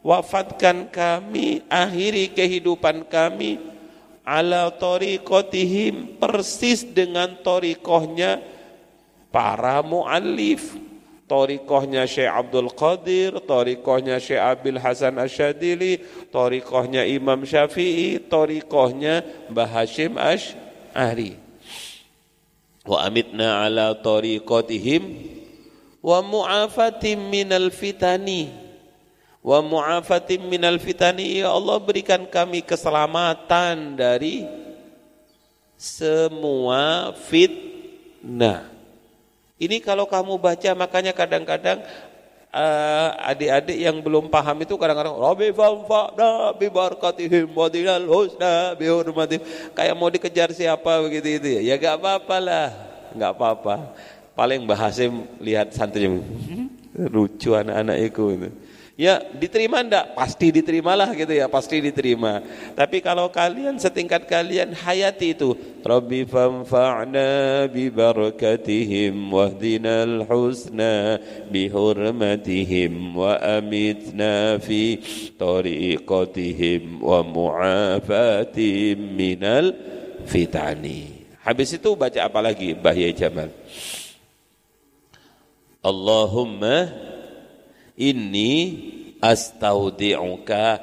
wafatkan 0.00 0.88
kami, 0.88 1.60
akhiri 1.68 2.32
kehidupan 2.32 3.04
kami 3.12 3.60
ala 4.24 4.72
tariqatihim 4.72 6.16
persis 6.16 6.88
dengan 6.88 7.36
tariqahnya 7.44 8.40
para 9.28 9.84
muallif. 9.84 10.80
Torikohnya 11.28 12.08
Syekh 12.08 12.32
Abdul 12.32 12.72
Qadir, 12.72 13.36
torikohnya 13.44 14.16
Syekh 14.16 14.40
Abil 14.40 14.80
Hasan 14.80 15.20
Asyadili, 15.20 16.00
torikohnya 16.32 17.04
Imam 17.04 17.44
Syafi'i, 17.44 18.16
torikohnya 18.16 19.20
Mbah 19.52 19.68
Hashim 19.68 20.16
Ash 20.16 20.56
ahli. 20.94 21.36
Wa 22.88 23.04
amitna 23.04 23.68
ala 23.68 23.92
tariqatihim 23.96 25.02
wa 26.00 26.18
mu'afatim 26.24 27.20
minal 27.28 27.68
fitani. 27.68 28.48
Wa 29.44 29.60
mu'afatim 29.60 30.44
minal 30.48 30.80
fitani 30.80 31.44
ya 31.44 31.52
Allah 31.52 31.76
berikan 31.80 32.24
kami 32.28 32.64
keselamatan 32.64 33.96
dari 33.96 34.44
semua 35.78 37.14
fitnah. 37.14 38.66
Ini 39.58 39.82
kalau 39.82 40.06
kamu 40.06 40.38
baca 40.38 40.70
makanya 40.78 41.10
kadang-kadang 41.10 41.82
uh, 42.52 43.08
adik-adik 43.28 43.78
yang 43.78 43.96
belum 44.00 44.32
paham 44.32 44.64
itu 44.64 44.74
kadang-kadang 44.80 45.16
Rabbi 45.16 45.52
fanfa'na 45.52 46.56
bi 46.56 46.66
barakatihim 46.72 47.52
wa 47.52 47.66
dinal 47.68 48.04
husna 48.08 48.76
bi 48.76 48.88
kayak 49.76 49.94
mau 49.96 50.08
dikejar 50.08 50.52
siapa 50.52 51.00
begitu 51.04 51.40
itu 51.40 51.48
ya. 51.60 51.60
Ya 51.60 51.74
enggak 51.76 52.00
apa-apa 52.00 52.36
lah, 52.40 52.68
enggak 53.12 53.30
apa-apa. 53.36 53.74
Paling 54.38 54.64
bahasim 54.70 55.26
lihat 55.42 55.74
santri 55.74 56.06
lucu 57.14 57.54
anak-anak 57.54 57.98
itu. 58.06 58.52
Ya 58.98 59.22
diterima 59.30 59.78
ndak? 59.78 60.18
Pasti 60.18 60.50
diterimalah 60.50 61.14
gitu 61.14 61.30
ya, 61.30 61.46
pasti 61.46 61.78
diterima. 61.78 62.42
Tapi 62.74 62.98
kalau 62.98 63.30
kalian 63.30 63.78
setingkat 63.78 64.26
kalian 64.26 64.74
hayati 64.74 65.38
itu, 65.38 65.54
Rabbi 65.86 66.26
famfa'na 66.26 67.70
bi 67.70 67.94
barakatihim 67.94 69.14
wahdinal 69.30 70.26
husna 70.26 71.22
bi 71.46 71.70
hurmatihim 71.70 73.14
wa 73.14 73.38
amitna 73.38 74.58
fi 74.58 74.98
tariqatihim 75.38 76.98
wa 76.98 77.22
mu'afatihim 77.22 78.98
minal 79.14 79.78
fitani. 80.26 81.22
Habis 81.46 81.78
itu 81.78 81.94
baca 81.94 82.18
apa 82.26 82.42
lagi 82.42 82.74
Bahya 82.74 83.14
Jamal? 83.14 83.54
Allahumma 85.86 86.90
inni 87.98 88.54
astaudi'uka 89.18 90.78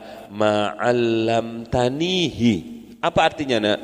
tanihi. 1.71 2.53
Apa 2.99 3.31
artinya 3.31 3.57
nak? 3.63 3.79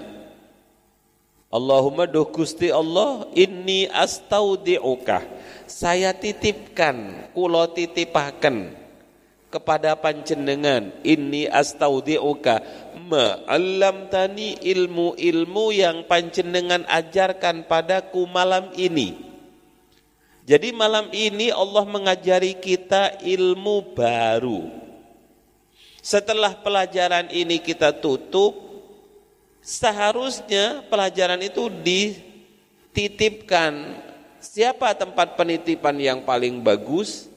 Allahumma 1.52 2.08
doh 2.08 2.28
Gusti 2.28 2.72
Allah 2.72 3.28
inni 3.36 3.88
astaudi'uka. 3.88 5.24
Saya 5.68 6.12
titipkan, 6.12 7.28
kulo 7.32 7.72
titipaken 7.72 8.76
kepada 9.52 10.00
panjenengan 10.00 10.92
inni 11.04 11.48
astaudi'uka 11.48 12.64
tani 14.08 14.56
ilmu-ilmu 14.64 15.66
yang 15.76 16.08
panjenengan 16.08 16.88
ajarkan 16.88 17.68
padaku 17.68 18.24
malam 18.32 18.72
ini 18.80 19.31
Jadi 20.52 20.76
malam 20.76 21.08
ini 21.16 21.48
Allah 21.48 21.88
mengajari 21.88 22.52
kita 22.60 23.24
ilmu 23.24 23.96
baru. 23.96 24.68
Setelah 26.04 26.60
pelajaran 26.60 27.32
ini 27.32 27.56
kita 27.56 27.96
tutup, 27.96 28.60
seharusnya 29.64 30.84
pelajaran 30.92 31.40
itu 31.40 31.72
dititipkan. 32.92 33.96
Siapa 34.44 34.92
tempat 34.92 35.40
penitipan 35.40 35.96
yang 35.96 36.20
paling 36.28 36.60
bagus? 36.60 37.32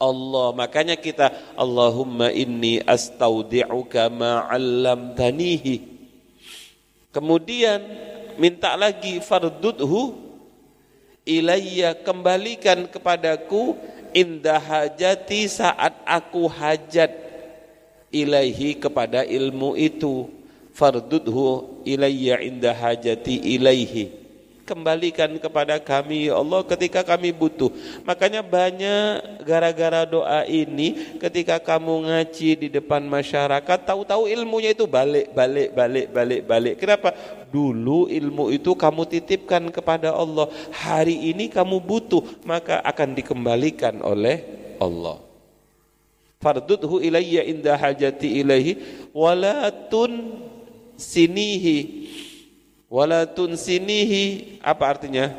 Allah. 0.00 0.56
Makanya 0.56 0.96
kita 0.96 1.36
Allahumma 1.52 2.32
inni 2.32 2.80
astaudi'uka 2.80 4.08
ma 4.08 4.48
'allamtanihi. 4.48 5.84
Kemudian 7.12 7.84
minta 8.40 8.72
lagi 8.72 9.20
fardudhu 9.20 10.31
ilayya 11.26 11.98
kembalikan 12.00 12.86
kepadaku 12.86 13.74
indah 14.14 14.62
hajati 14.62 15.50
saat 15.50 15.96
aku 16.06 16.46
hajat 16.48 17.10
ilaihi 18.14 18.78
kepada 18.78 19.26
ilmu 19.26 19.74
itu. 19.74 20.30
Fardudhu 20.72 21.84
ilayya 21.84 22.40
indah 22.40 22.72
hajati 22.72 23.36
ilaihi 23.60 24.21
kembalikan 24.72 25.36
kepada 25.36 25.76
kami 25.76 26.32
ya 26.32 26.40
Allah 26.40 26.64
ketika 26.64 27.04
kami 27.04 27.28
butuh. 27.28 27.68
Makanya 28.08 28.40
banyak 28.40 29.44
gara-gara 29.44 30.08
doa 30.08 30.48
ini 30.48 31.16
ketika 31.20 31.60
kamu 31.60 32.08
ngaji 32.08 32.50
di 32.56 32.68
depan 32.72 33.04
masyarakat 33.04 33.78
tahu-tahu 33.84 34.24
ilmunya 34.32 34.72
itu 34.72 34.88
balik 34.88 35.36
balik 35.36 35.76
balik 35.76 36.06
balik 36.08 36.40
balik. 36.48 36.74
Kenapa? 36.80 37.12
Dulu 37.52 38.08
ilmu 38.08 38.48
itu 38.48 38.72
kamu 38.72 39.04
titipkan 39.04 39.68
kepada 39.68 40.16
Allah. 40.16 40.48
Hari 40.72 41.36
ini 41.36 41.52
kamu 41.52 41.84
butuh 41.84 42.24
maka 42.48 42.80
akan 42.80 43.12
dikembalikan 43.12 44.00
oleh 44.00 44.40
Allah. 44.80 45.20
Fardudhu 46.40 46.98
ilayya 46.98 47.44
inda 47.44 47.76
hajati 47.76 48.40
ilaihi 48.40 48.80
walatun 49.14 50.42
sinihi 50.98 52.08
Wala 52.92 53.24
tunsinihi 53.24 54.60
apa 54.60 54.92
artinya? 54.92 55.32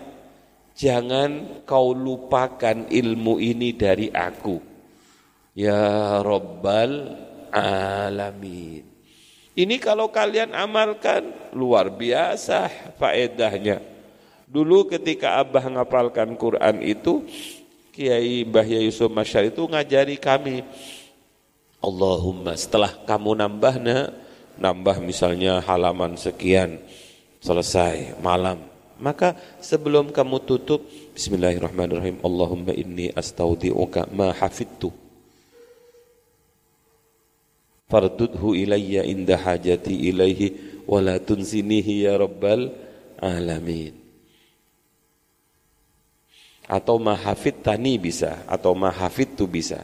Jangan 0.74 1.62
kau 1.70 1.94
lupakan 1.94 2.90
ilmu 2.90 3.38
ini 3.38 3.78
dari 3.78 4.10
aku. 4.10 4.58
Ya 5.54 6.18
Rabbal 6.26 7.14
Alamin. 7.54 8.82
Ini 9.54 9.78
kalau 9.78 10.10
kalian 10.10 10.58
amalkan 10.58 11.30
luar 11.54 11.94
biasa 11.94 12.74
faedahnya. 12.98 13.86
Dulu 14.50 14.90
ketika 14.90 15.38
Abah 15.38 15.70
ngapalkan 15.70 16.34
Quran 16.34 16.82
itu, 16.82 17.22
Kiai 17.94 18.50
Mbah 18.50 18.66
Yusuf 18.66 19.14
Masyar 19.14 19.54
itu 19.54 19.62
ngajari 19.70 20.18
kami, 20.18 20.66
Allahumma 21.78 22.58
setelah 22.58 22.90
kamu 23.06 23.38
nambah 23.38 23.78
nambah 24.58 24.98
misalnya 25.06 25.62
halaman 25.62 26.18
sekian, 26.18 26.82
selesai 27.44 28.16
malam. 28.24 28.64
Maka 29.04 29.36
sebelum 29.60 30.16
kamu 30.16 30.48
tutup 30.48 30.88
bismillahirrahmanirrahim. 31.12 32.24
Allahumma 32.24 32.72
inni 32.72 33.12
astaudi'uka 33.12 34.08
ma 34.16 34.32
hafidtu. 34.32 34.96
Fardudhu 37.92 38.56
ilayya 38.56 39.04
inda 39.04 39.36
hajati 39.36 40.08
ilaihi 40.08 40.80
wa 40.88 41.04
la 41.04 41.20
tunsinihi 41.20 42.08
ya 42.08 42.16
rabbal 42.16 42.72
alamin. 43.20 43.92
Atau 46.64 46.96
ma 46.96 47.20
hafidtani 47.20 48.00
bisa 48.00 48.40
atau 48.48 48.72
ma 48.72 48.88
hafidtu 48.88 49.44
bisa 49.44 49.84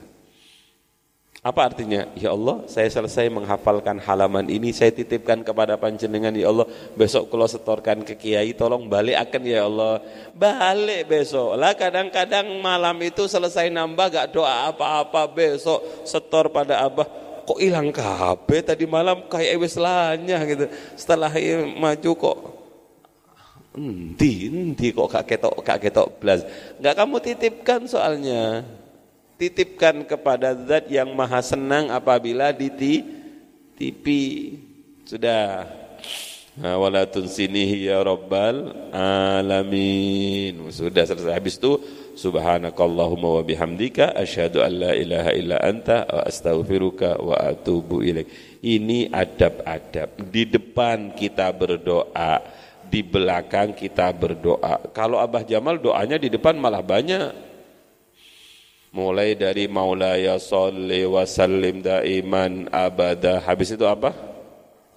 apa 1.40 1.72
artinya? 1.72 2.04
Ya 2.20 2.36
Allah, 2.36 2.68
saya 2.68 2.92
selesai 2.92 3.32
menghafalkan 3.32 3.96
halaman 4.04 4.52
ini, 4.52 4.76
saya 4.76 4.92
titipkan 4.92 5.40
kepada 5.40 5.80
panjenengan 5.80 6.36
ya 6.36 6.52
Allah. 6.52 6.68
Besok 7.00 7.32
kalau 7.32 7.48
setorkan 7.48 8.04
ke 8.04 8.20
kiai, 8.20 8.52
tolong 8.52 8.92
balik 8.92 9.16
akan 9.16 9.42
ya 9.48 9.64
Allah. 9.64 10.04
Balik 10.36 11.08
besok. 11.08 11.56
Lah 11.56 11.72
kadang-kadang 11.80 12.44
malam 12.60 13.00
itu 13.00 13.24
selesai 13.24 13.72
nambah 13.72 14.12
gak 14.12 14.36
doa 14.36 14.68
apa-apa 14.68 15.32
besok 15.32 15.80
setor 16.04 16.52
pada 16.52 16.84
abah. 16.84 17.08
Kok 17.48 17.60
hilang 17.64 17.96
kabeh 17.96 18.60
tadi 18.60 18.84
malam 18.84 19.24
kayak 19.32 19.64
wis 19.64 19.80
lanya 19.80 20.44
gitu. 20.44 20.68
Setelah 21.00 21.32
maju 21.80 22.12
kok 22.20 22.38
Endi, 23.80 24.50
endi 24.50 24.92
kok 24.92 25.08
gak 25.08 25.24
ketok, 25.24 25.56
gak 25.64 25.80
ketok 25.88 26.20
blas. 26.20 26.44
Gak 26.84 27.00
kamu 27.00 27.16
titipkan 27.24 27.88
soalnya 27.88 28.66
titipkan 29.40 30.04
kepada 30.04 30.52
zat 30.68 30.92
yang 30.92 31.16
maha 31.16 31.40
senang 31.40 31.88
apabila 31.88 32.52
dititipi. 32.52 34.24
Sudah. 35.08 35.64
Wala 36.60 37.08
tunsinihi 37.08 37.88
ya 37.88 38.04
rabbal 38.04 38.76
alamin. 38.92 40.68
Sudah 40.76 41.08
selesai. 41.08 41.32
Habis 41.32 41.56
itu 41.56 41.80
subhanakallahumma 42.20 43.40
wa 43.40 43.44
bihamdika 43.48 44.12
asyhadu 44.12 44.60
an 44.60 44.76
la 44.76 44.92
ilaha 44.92 45.32
illa 45.32 45.56
anta 45.64 46.04
wa 46.04 46.28
astaghfiruka 46.28 47.16
wa 47.24 47.40
atubu 47.40 48.04
ilaik. 48.04 48.28
Ini 48.60 49.08
adab-adab. 49.08 50.20
Di 50.28 50.52
depan 50.52 51.16
kita 51.16 51.48
berdoa 51.56 52.44
di 52.92 53.08
belakang 53.08 53.72
kita 53.72 54.12
berdoa. 54.12 54.92
Kalau 54.92 55.16
Abah 55.16 55.48
Jamal 55.48 55.80
doanya 55.80 56.20
di 56.20 56.28
depan 56.28 56.60
malah 56.60 56.84
banyak 56.84 57.49
mulai 58.90 59.38
dari 59.38 59.70
maulaya 59.70 60.42
salli 60.42 61.06
wa 61.06 61.26
sallim 61.26 61.86
daiman 61.86 62.70
abada. 62.74 63.42
Habis 63.42 63.78
itu 63.78 63.86
apa? 63.86 64.30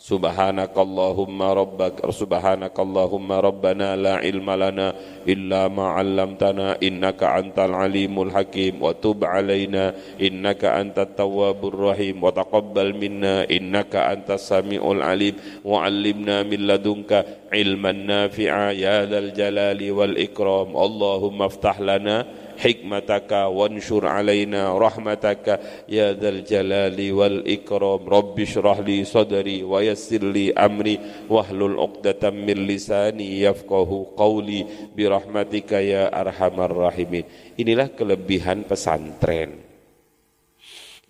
Subhanakallahumma 0.02 1.54
rabbak 1.54 2.02
subhanakallahumma 2.02 3.38
rabbana 3.38 3.94
la 3.94 4.18
ilma 4.18 4.58
lana 4.58 4.90
illa 5.22 5.70
ma 5.70 5.94
'allamtana 5.94 6.82
innaka 6.82 7.38
antal 7.38 7.70
alimul 7.70 8.34
hakim. 8.34 8.82
Wa 8.82 8.98
tub 8.98 9.22
alaina 9.22 9.94
innaka 10.18 10.74
antat 10.74 11.14
tawwabur 11.14 11.94
rahim. 11.94 12.18
Wa 12.18 12.34
taqabbal 12.34 12.98
minna 12.98 13.46
innaka 13.46 14.10
antas 14.10 14.50
samiul 14.50 15.06
alim. 15.06 15.38
Wa 15.62 15.86
'allimna 15.86 16.42
min 16.50 16.66
ladunka 16.66 17.46
ilman 17.54 18.02
nafi'a. 18.02 18.74
Ya 18.74 19.06
dzal 19.06 19.30
jalali 19.30 19.94
wal 19.94 20.18
ikram. 20.18 20.74
Allahumma 20.74 21.46
iftah 21.46 21.78
lana 21.78 22.41
hikmataka 22.62 23.50
wanshur 23.50 24.06
alaina 24.06 24.70
rahmataka 24.70 25.84
ya 25.90 26.14
dzal 26.14 26.46
jalali 26.46 27.10
wal 27.10 27.42
ikram 27.42 28.06
rabbi 28.06 28.46
shrah 28.46 28.78
li 28.78 29.02
sadri 29.02 29.66
wa 29.66 29.82
yassir 29.82 30.22
li 30.22 30.54
amri 30.54 31.02
wahlul 31.26 31.74
'uqdatam 31.74 32.38
min 32.38 32.62
lisani 32.70 33.42
yafqahu 33.42 34.14
qawli 34.14 34.94
bi 34.94 35.10
rahmatika 35.10 35.82
ya 35.82 36.06
arhamar 36.06 36.70
rahimin. 36.70 37.26
Inilah 37.58 37.90
kelebihan 37.98 38.62
pesantren. 38.62 39.58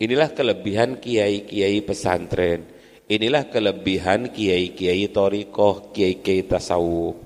Inilah 0.01 0.33
kelebihan 0.33 0.99
kiai-kiai 0.99 1.85
pesantren. 1.85 2.65
Inilah 3.12 3.53
kelebihan 3.53 4.33
kiai-kiai 4.33 5.12
torikoh 5.12 5.93
kiai-kiai 5.93 6.49
tasawuf. 6.49 7.21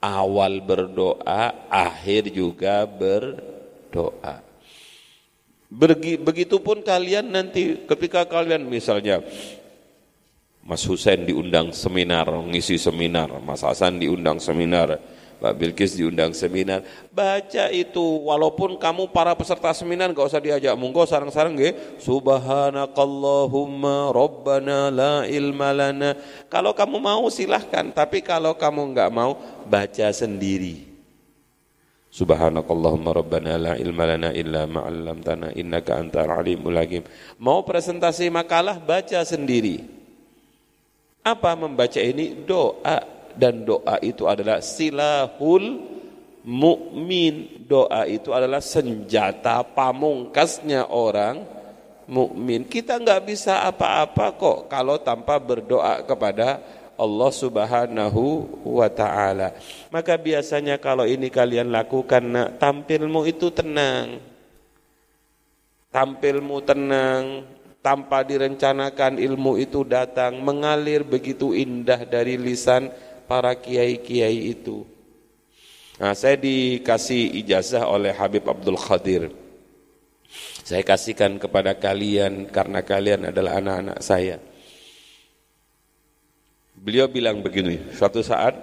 Awal 0.00 0.62
berdoa 0.62 1.66
akhir 1.66 2.30
juga 2.30 2.86
ber 2.86 3.55
doa. 3.96 4.44
Begitupun 6.22 6.84
kalian 6.84 7.32
nanti 7.32 7.80
ketika 7.88 8.28
kalian 8.28 8.68
misalnya 8.68 9.24
Mas 10.66 10.82
Husain 10.86 11.26
diundang 11.26 11.74
seminar, 11.74 12.26
ngisi 12.26 12.78
seminar, 12.78 13.30
Mas 13.42 13.62
Hasan 13.62 13.98
diundang 14.02 14.40
seminar, 14.42 14.98
Pak 15.38 15.54
Bilkis 15.54 15.94
diundang 15.94 16.34
seminar, 16.34 16.82
baca 17.14 17.70
itu. 17.70 18.02
Walaupun 18.26 18.74
kamu 18.74 19.14
para 19.14 19.30
peserta 19.38 19.70
seminar 19.70 20.10
gak 20.10 20.26
usah 20.26 20.42
diajak 20.42 20.74
monggo 20.74 21.06
sarang-sarang 21.06 21.54
nggih. 21.54 22.02
Subhanakallahumma 22.02 24.10
rabbana 24.10 24.90
la 24.90 25.22
ilma 25.30 25.70
lana. 25.70 26.18
Kalau 26.50 26.74
kamu 26.74 26.98
mau 26.98 27.30
silahkan. 27.30 27.86
Tapi 27.94 28.26
kalau 28.26 28.58
kamu 28.58 28.90
enggak 28.90 29.14
mau 29.14 29.38
baca 29.70 30.10
sendiri 30.10 30.95
Subhanakallahumma 32.16 33.12
rabbana 33.12 33.60
la 33.60 33.72
ilma 33.76 34.08
lana 34.08 34.32
illa 34.32 34.64
ma 34.64 34.88
'allamtana 34.88 35.52
innaka 35.52 36.00
antal 36.00 36.32
alimul 36.32 36.72
hakim. 36.80 37.04
Mau 37.36 37.60
presentasi 37.60 38.32
makalah 38.32 38.80
baca 38.80 39.20
sendiri. 39.20 39.84
Apa 41.20 41.52
membaca 41.52 42.00
ini? 42.00 42.32
Doa 42.32 43.04
dan 43.36 43.68
doa 43.68 44.00
itu 44.00 44.24
adalah 44.24 44.64
silahul 44.64 45.84
mukmin. 46.40 47.68
Doa 47.68 48.08
itu 48.08 48.32
adalah 48.32 48.64
senjata 48.64 49.60
pamungkasnya 49.76 50.88
orang 50.88 51.44
mukmin. 52.08 52.64
Kita 52.64 52.96
nggak 52.96 53.28
bisa 53.28 53.60
apa-apa 53.68 54.32
kok 54.40 54.72
kalau 54.72 54.96
tanpa 55.04 55.36
berdoa 55.36 56.00
kepada 56.06 56.64
Allah 56.96 57.30
Subhanahu 57.32 58.24
wa 58.64 58.88
taala. 58.88 59.52
Maka 59.92 60.16
biasanya 60.16 60.80
kalau 60.80 61.04
ini 61.04 61.28
kalian 61.28 61.68
lakukan 61.68 62.24
nak 62.24 62.48
tampilmu 62.56 63.28
itu 63.28 63.52
tenang. 63.52 64.20
Tampilmu 65.92 66.60
tenang, 66.60 67.46
tanpa 67.86 68.26
direncanakan 68.26 69.22
ilmu 69.22 69.62
itu 69.62 69.86
datang 69.86 70.42
mengalir 70.42 71.06
begitu 71.06 71.54
indah 71.54 72.02
dari 72.02 72.34
lisan 72.34 72.90
para 73.30 73.54
kiai-kiai 73.54 74.50
itu. 74.50 74.82
Nah, 75.96 76.12
saya 76.12 76.34
dikasih 76.34 77.38
ijazah 77.40 77.88
oleh 77.88 78.12
Habib 78.12 78.44
Abdul 78.44 78.76
Khadir. 78.76 79.32
Saya 80.66 80.82
kasihkan 80.82 81.38
kepada 81.38 81.78
kalian 81.78 82.50
karena 82.50 82.82
kalian 82.82 83.30
adalah 83.30 83.62
anak-anak 83.62 84.02
saya. 84.02 84.42
Beliau 86.86 87.10
bilang 87.10 87.42
begini, 87.42 87.82
suatu 87.98 88.22
saat 88.22 88.54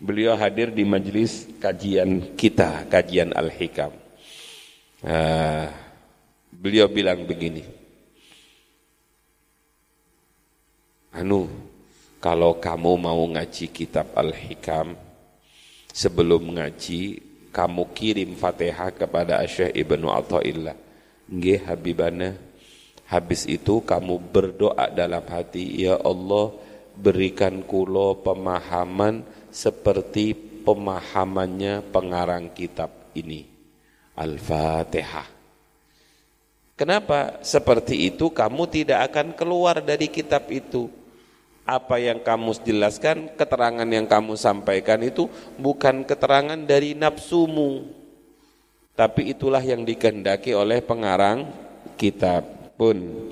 beliau 0.00 0.32
hadir 0.40 0.72
di 0.72 0.88
majelis 0.88 1.44
kajian 1.60 2.32
kita, 2.32 2.88
kajian 2.88 3.28
Al-Hikam. 3.36 3.92
Uh, 5.04 5.68
beliau 6.48 6.88
bilang 6.88 7.28
begini, 7.28 7.60
Anu, 11.12 11.44
kalau 12.24 12.56
kamu 12.56 12.96
mau 12.96 13.20
ngaji 13.36 13.68
kitab 13.68 14.08
Al-Hikam, 14.16 14.96
sebelum 15.92 16.56
ngaji, 16.56 17.20
kamu 17.52 17.84
kirim 17.92 18.32
Fatihah 18.32 18.96
kepada 18.96 19.44
Syekh 19.44 19.76
Ibnu 19.76 20.08
Athaillah. 20.08 20.72
Nggih 21.28 21.68
Habibana, 21.68 22.32
habis 23.04 23.44
itu 23.44 23.84
kamu 23.84 24.16
berdoa 24.32 24.88
dalam 24.88 25.28
hati, 25.28 25.84
ya 25.84 26.00
Allah, 26.00 26.64
berikan 26.98 27.62
kulo 27.62 28.18
pemahaman 28.18 29.22
seperti 29.54 30.34
pemahamannya 30.66 31.86
pengarang 31.94 32.50
kitab 32.50 32.90
ini. 33.14 33.46
Al-Fatihah. 34.18 35.30
Kenapa? 36.74 37.38
Seperti 37.42 38.10
itu 38.10 38.34
kamu 38.34 38.66
tidak 38.66 39.10
akan 39.10 39.34
keluar 39.38 39.78
dari 39.78 40.10
kitab 40.10 40.50
itu. 40.50 40.90
Apa 41.62 42.02
yang 42.02 42.18
kamu 42.18 42.58
jelaskan, 42.66 43.30
keterangan 43.38 43.86
yang 43.86 44.06
kamu 44.10 44.34
sampaikan 44.34 44.98
itu 45.04 45.30
bukan 45.54 46.02
keterangan 46.02 46.58
dari 46.58 46.98
nafsumu. 46.98 47.86
Tapi 48.98 49.30
itulah 49.30 49.62
yang 49.62 49.86
dikehendaki 49.86 50.50
oleh 50.58 50.82
pengarang 50.82 51.46
kitab 51.94 52.57
pun. 52.78 53.26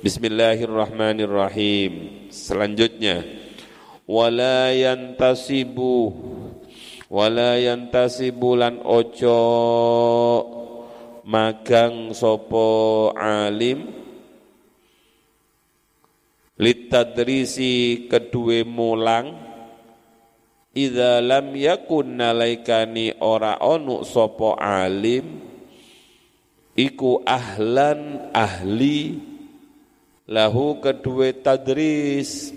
Bismillahirrahmanirrahim. 0.00 2.24
Selanjutnya 2.32 3.28
wala 4.08 4.72
yantasibu 4.72 6.16
wala 7.12 7.60
yantasibu 7.60 8.56
lan 8.56 8.80
ojo 8.80 9.36
magang 11.28 12.16
sopo 12.16 13.12
alim 13.12 13.84
litadrisi 16.56 18.08
kedue 18.08 18.64
mulang 18.64 19.36
idza 20.72 21.20
lam 21.20 21.52
yakun 21.52 22.16
nalaikani 22.16 23.12
ora 23.20 23.60
onu 23.60 24.08
sopo 24.08 24.56
alim 24.56 25.55
iku 26.76 27.24
ahlan 27.24 28.30
ahli 28.36 29.18
lahu 30.28 30.78
kedua 30.78 31.32
tadris 31.32 32.52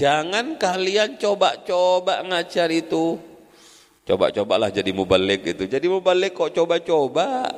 Jangan 0.00 0.56
kalian 0.56 1.20
coba-coba 1.20 2.24
ngajar 2.24 2.72
itu. 2.72 3.20
Coba-cobalah 4.08 4.72
jadi 4.72 4.96
mubalik 4.96 5.44
itu. 5.44 5.68
Jadi 5.68 5.92
mubalik 5.92 6.32
kok 6.32 6.56
coba-coba. 6.56 7.52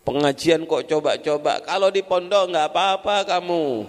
Pengajian 0.00 0.64
kok 0.64 0.88
coba-coba. 0.88 1.60
Kalau 1.60 1.92
di 1.92 2.00
pondok 2.00 2.56
nggak 2.56 2.68
apa-apa 2.72 3.16
kamu. 3.36 3.84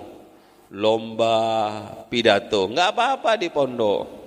Lomba 0.76 1.40
pidato 2.12 2.68
nggak 2.68 2.90
apa-apa 2.92 3.40
di 3.40 3.48
pondok. 3.48 4.25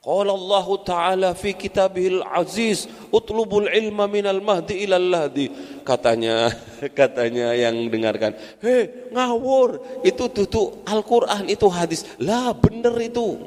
Qala 0.00 0.32
Allah 0.32 0.66
Ta'ala 0.80 1.30
fi 1.36 1.52
kitabihil 1.52 2.24
aziz 2.24 2.88
utlubul 3.12 3.68
ilma 3.68 4.08
minal 4.08 4.40
mahdi 4.40 4.88
ilal 4.88 5.12
lahdi. 5.12 5.52
Katanya 5.84 6.48
katanya 6.98 7.52
yang 7.52 7.76
dengarkan 7.92 8.32
hei 8.64 9.12
ngawur 9.12 10.00
itu 10.00 10.24
tutu 10.32 10.80
Al-Qur'an 10.88 11.44
itu 11.52 11.68
hadis. 11.68 12.08
Lah 12.16 12.56
bener 12.56 12.96
itu. 12.96 13.44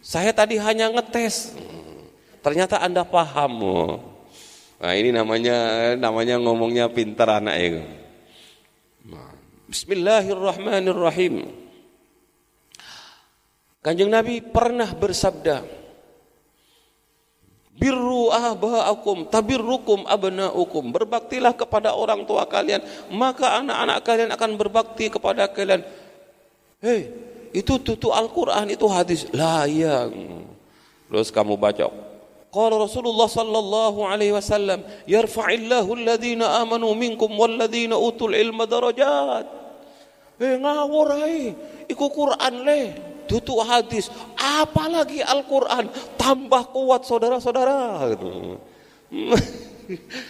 Saya 0.00 0.32
tadi 0.32 0.56
hanya 0.56 0.88
ngetes. 0.88 1.52
Ternyata 2.40 2.80
Anda 2.80 3.04
paham. 3.04 3.60
Nah 4.80 4.92
ini 4.96 5.12
namanya 5.12 5.92
namanya 6.00 6.40
ngomongnya 6.40 6.88
pintar 6.88 7.28
anak 7.28 7.56
itu. 7.60 7.84
Bismillahirrahmanirrahim 9.68 11.61
Kanjeng 13.82 14.14
Nabi 14.14 14.38
pernah 14.38 14.86
bersabda, 14.94 15.66
Birru 17.74 18.30
ahba'akum 18.30 19.26
tabirrukum 19.26 20.06
abna'ukum. 20.06 20.94
Berbaktilah 20.94 21.50
kepada 21.50 21.90
orang 21.98 22.22
tua 22.22 22.46
kalian, 22.46 22.78
maka 23.10 23.58
anak-anak 23.58 23.98
kalian 24.06 24.30
akan 24.30 24.50
berbakti 24.54 25.10
kepada 25.10 25.50
kalian. 25.50 25.82
Hei, 26.78 27.10
itu 27.50 27.82
tutu 27.82 28.14
Al-Quran, 28.14 28.70
itu 28.70 28.86
hadis. 28.86 29.26
Lah. 29.34 29.66
Terus 29.66 31.34
kamu 31.34 31.58
baca. 31.58 31.90
Qala 32.54 32.78
Rasulullah 32.78 33.26
sallallahu 33.26 34.06
alaihi 34.06 34.30
wasallam, 34.30 34.86
yarfa'illahu 35.10 35.90
alladhina 35.98 36.62
amanu 36.62 36.94
minkum 36.94 37.34
walladhina 37.34 37.98
utul 37.98 38.30
ilma 38.30 38.62
darajat. 38.62 39.48
Hei 40.38 40.54
ngawur 40.60 41.18
hai, 41.18 41.50
iku 41.90 42.06
Quran 42.14 42.54
leh 42.62 43.11
tutu 43.26 43.56
hadis, 43.62 44.08
apalagi 44.38 45.22
Al-Quran, 45.22 45.88
tambah 46.18 46.70
kuat 46.70 47.06
saudara-saudara. 47.08 48.12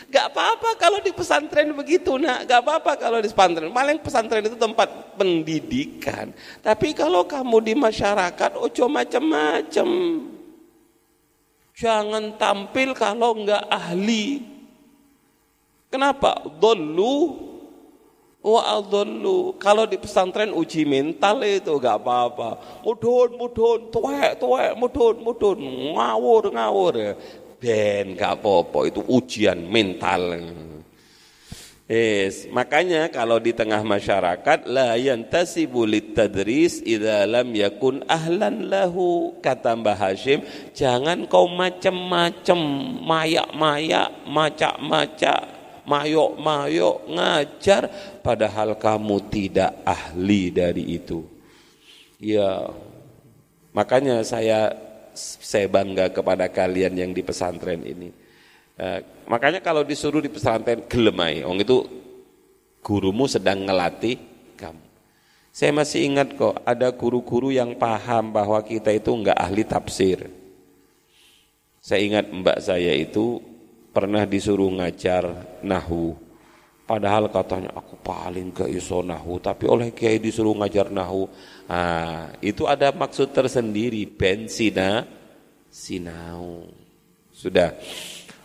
Gak 0.09 0.33
apa-apa 0.33 0.75
kalau 0.81 0.99
di 1.05 1.13
pesantren 1.15 1.71
begitu 1.77 2.17
nak, 2.19 2.49
gak 2.49 2.67
apa-apa 2.67 2.99
kalau 2.99 3.21
di 3.21 3.29
pesantren. 3.31 3.71
Paling 3.71 4.01
pesantren 4.01 4.43
itu 4.43 4.57
tempat 4.59 5.15
pendidikan. 5.15 6.33
Tapi 6.65 6.97
kalau 6.97 7.29
kamu 7.29 7.57
di 7.63 7.75
masyarakat, 7.77 8.51
ojo 8.59 8.85
macam-macam. 8.89 9.89
Jangan 11.73 12.37
tampil 12.37 12.93
kalau 12.93 13.33
nggak 13.45 13.65
ahli. 13.69 14.45
Kenapa? 15.93 16.41
Dolu 16.61 17.52
Wa. 18.43 18.83
Kalau 19.63 19.87
di 19.87 19.97
pesantren 20.03 20.51
uji 20.51 20.83
mental 20.83 21.47
itu 21.47 21.79
gak 21.79 22.03
apa-apa. 22.03 22.83
Mudun, 22.83 23.39
mudun, 23.39 23.81
tuwek, 23.95 24.43
tuwek, 24.43 24.75
mudun, 24.75 25.17
mudun. 25.23 25.59
Ngawur, 25.95 26.51
ngawur. 26.51 26.95
Ben 27.63 28.19
gak 28.19 28.43
apa-apa. 28.43 28.91
Itu 28.91 29.07
ujian 29.07 29.63
mental. 29.63 30.43
Yes. 31.93 32.49
Makanya 32.49 33.13
kalau 33.13 33.37
di 33.37 33.53
tengah 33.53 33.85
masyarakat 33.85 34.65
la 34.65 34.97
yantasibu 34.97 35.85
litadris 35.85 36.81
idza 36.81 37.29
lam 37.29 37.53
yakun 37.53 38.01
ahlan 38.09 38.73
lahu 38.73 39.37
kata 39.45 39.77
Mbah 39.77 40.01
Hashim 40.01 40.41
jangan 40.73 41.29
kau 41.29 41.45
macam-macam 41.53 42.59
mayak-mayak 43.05 44.09
macak-macak 44.25 45.52
mayok-mayok 45.83 46.97
ngajar 47.11 47.83
padahal 48.23 48.79
kamu 48.79 49.17
tidak 49.31 49.71
ahli 49.83 50.53
dari 50.55 50.85
itu. 50.99 51.27
Ya, 52.23 52.71
makanya 53.75 54.23
saya 54.23 54.71
saya 55.15 55.69
bangga 55.69 56.09
kepada 56.09 56.49
kalian 56.49 56.95
yang 56.97 57.11
di 57.13 57.21
pesantren 57.21 57.83
ini. 57.83 58.09
Eh, 58.79 59.01
makanya 59.29 59.61
kalau 59.61 59.85
disuruh 59.85 60.23
di 60.25 60.33
pesantren 60.33 60.87
gelemai, 60.89 61.45
orang 61.45 61.61
itu 61.61 61.85
gurumu 62.81 63.29
sedang 63.29 63.63
ngelatih 63.63 64.17
kamu. 64.57 64.85
Saya 65.53 65.71
masih 65.77 66.09
ingat 66.09 66.33
kok 66.33 66.65
ada 66.65 66.89
guru-guru 66.89 67.53
yang 67.53 67.77
paham 67.77 68.33
bahwa 68.33 68.57
kita 68.65 68.89
itu 68.89 69.13
enggak 69.13 69.37
ahli 69.37 69.63
tafsir. 69.69 70.33
Saya 71.83 72.01
ingat 72.01 72.31
mbak 72.31 72.59
saya 72.63 72.95
itu 72.95 73.43
pernah 73.93 74.25
disuruh 74.25 74.73
ngajar 74.73 75.29
nahu. 75.63 76.17
Padahal 76.83 77.31
katanya 77.31 77.73
aku 77.79 77.95
paling 78.03 78.51
ke 78.51 78.67
iso 78.69 79.01
nahu, 79.01 79.39
tapi 79.39 79.71
oleh 79.71 79.95
kiai 79.95 80.19
disuruh 80.19 80.53
ngajar 80.59 80.91
nahu. 80.91 81.31
Ah, 81.71 82.35
itu 82.43 82.67
ada 82.67 82.91
maksud 82.91 83.31
tersendiri, 83.31 84.05
bensina 84.09 85.07
sinau. 85.71 86.69
Sudah. 87.33 87.73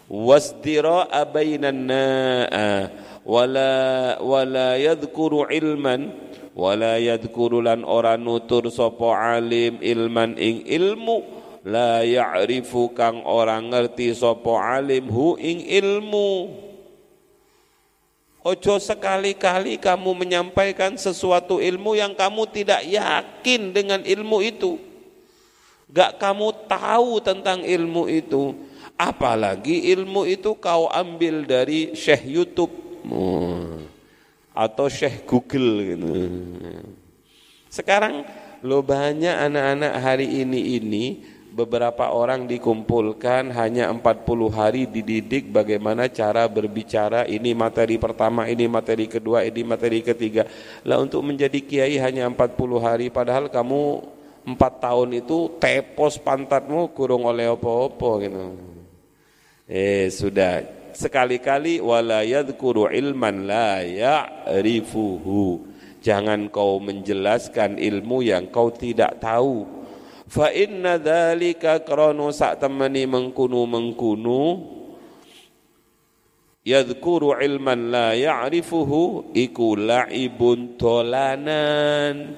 wasdira'a 0.08 1.28
bainan 1.28 1.92
na'a 1.92 2.88
wala 3.28 3.72
wala 4.24 4.80
yadhkuru 4.80 5.52
ilman 5.52 6.16
wala 6.56 6.96
yadhkuru 6.96 7.60
lan 7.60 7.84
ora 7.84 8.16
nutur 8.16 8.72
sapa 8.72 9.36
alim 9.36 9.84
ilman 9.84 10.40
ing 10.40 10.64
ilmu 10.64 11.28
la 11.68 12.00
ya'rifu 12.08 12.96
kang 12.96 13.28
ora 13.28 13.60
ngerti 13.60 14.16
sapa 14.16 14.80
alim 14.80 15.12
hu 15.12 15.36
ing 15.36 15.68
ilmu 15.68 16.64
Ojo 18.48 18.80
sekali-kali 18.80 19.76
kamu 19.76 20.24
menyampaikan 20.24 20.96
sesuatu 20.96 21.60
ilmu 21.60 22.00
yang 22.00 22.16
kamu 22.16 22.48
tidak 22.48 22.80
yakin 22.88 23.76
dengan 23.76 24.00
ilmu 24.08 24.40
itu. 24.40 24.80
Gak 25.92 26.16
kamu 26.16 26.56
tahu 26.64 27.20
tentang 27.20 27.68
ilmu 27.68 28.08
itu. 28.08 28.56
Apalagi 28.96 29.92
ilmu 29.92 30.24
itu 30.24 30.56
kau 30.64 30.88
ambil 30.88 31.44
dari 31.44 31.92
Syekh 31.92 32.24
Youtube 32.24 32.72
atau 34.56 34.88
Syekh 34.88 35.28
Google 35.28 35.84
gitu. 35.84 36.08
Sekarang 37.68 38.24
lo 38.64 38.80
banyak 38.80 39.44
anak-anak 39.44 39.94
hari 40.00 40.40
ini 40.40 40.80
ini 40.80 41.04
beberapa 41.58 42.14
orang 42.14 42.46
dikumpulkan 42.46 43.50
hanya 43.50 43.90
40 43.90 44.54
hari 44.54 44.86
dididik 44.86 45.50
bagaimana 45.50 46.06
cara 46.06 46.46
berbicara 46.46 47.26
ini 47.26 47.58
materi 47.58 47.98
pertama 47.98 48.46
ini 48.46 48.70
materi 48.70 49.10
kedua 49.10 49.42
ini 49.42 49.66
materi 49.66 50.06
ketiga. 50.06 50.46
Lah 50.86 51.02
untuk 51.02 51.26
menjadi 51.26 51.58
kiai 51.58 51.98
hanya 51.98 52.30
40 52.30 52.54
hari 52.78 53.10
padahal 53.10 53.50
kamu 53.50 54.06
4 54.46 54.54
tahun 54.86 55.10
itu 55.18 55.58
tepos 55.58 56.22
pantatmu 56.22 56.94
kurung 56.94 57.26
oleh 57.26 57.50
opo-opo 57.50 58.22
gitu. 58.22 58.54
Eh 59.66 60.14
sudah. 60.14 60.62
Sekali-kali 60.94 61.82
wala 61.82 62.22
yadhkuru 62.22 62.90
ilman 62.94 63.50
la 63.50 63.82
ya'rifuhu. 63.82 65.74
Jangan 66.06 66.54
kau 66.54 66.78
menjelaskan 66.78 67.82
ilmu 67.82 68.22
yang 68.22 68.50
kau 68.54 68.70
tidak 68.70 69.18
tahu 69.18 69.77
fa 70.28 70.52
inna 70.52 71.00
dzalika 71.00 71.82
kranu 71.88 72.30
sak 72.36 72.60
temani 72.60 73.08
mengkunu 73.08 73.64
mengkunu 73.64 74.44
yadhkuru 76.68 77.40
ilman 77.40 77.90
la 77.90 78.12
ya'rifuhu 78.12 79.32
iku 79.32 79.80
la'ibun 79.80 80.76
tolanan 80.76 82.36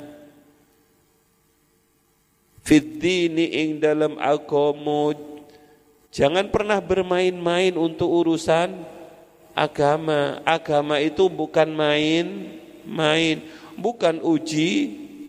fid 2.62 3.02
dini 3.02 3.65
ing 3.65 3.82
dalam 3.82 4.21
agama 4.21 5.17
jangan 6.13 6.45
pernah 6.54 6.78
bermain-main 6.78 7.73
untuk 7.73 8.10
urusan 8.10 8.99
agama. 9.60 10.39
Agama 10.47 11.02
itu 11.04 11.28
bukan 11.28 11.69
main 11.73 12.56
main 12.88 13.43
bukan 13.75 14.23
uji 14.23 14.71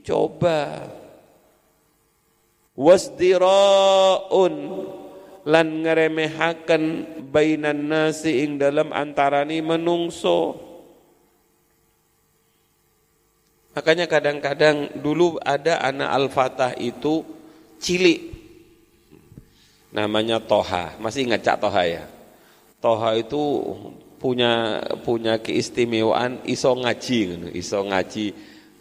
coba 0.06 0.88
wasdiraun. 2.80 4.56
Lan 5.40 5.84
ngeremehaken 5.84 6.84
bainan 7.32 7.88
nasi 7.88 8.44
ing 8.44 8.60
dalam 8.60 8.92
antarani 8.92 9.60
menungso. 9.64 10.56
Makanya 13.72 14.04
kadang-kadang 14.04 15.00
dulu 15.00 15.40
ada 15.40 15.80
anak 15.80 16.10
al-fatah 16.12 16.72
itu 16.76 17.24
cilik. 17.80 18.20
Namanya 19.96 20.44
Toha. 20.44 21.00
Masih 21.00 21.24
ingat 21.24 21.40
Cak 21.40 21.64
Toha 21.64 21.82
ya? 21.88 22.04
Toha 22.84 23.16
itu 23.16 23.40
punya 24.20 24.84
punya 25.00 25.40
keistimewaan 25.40 26.44
iso 26.44 26.76
ngaji 26.76 27.48
iso 27.56 27.80
ngaji 27.80 28.26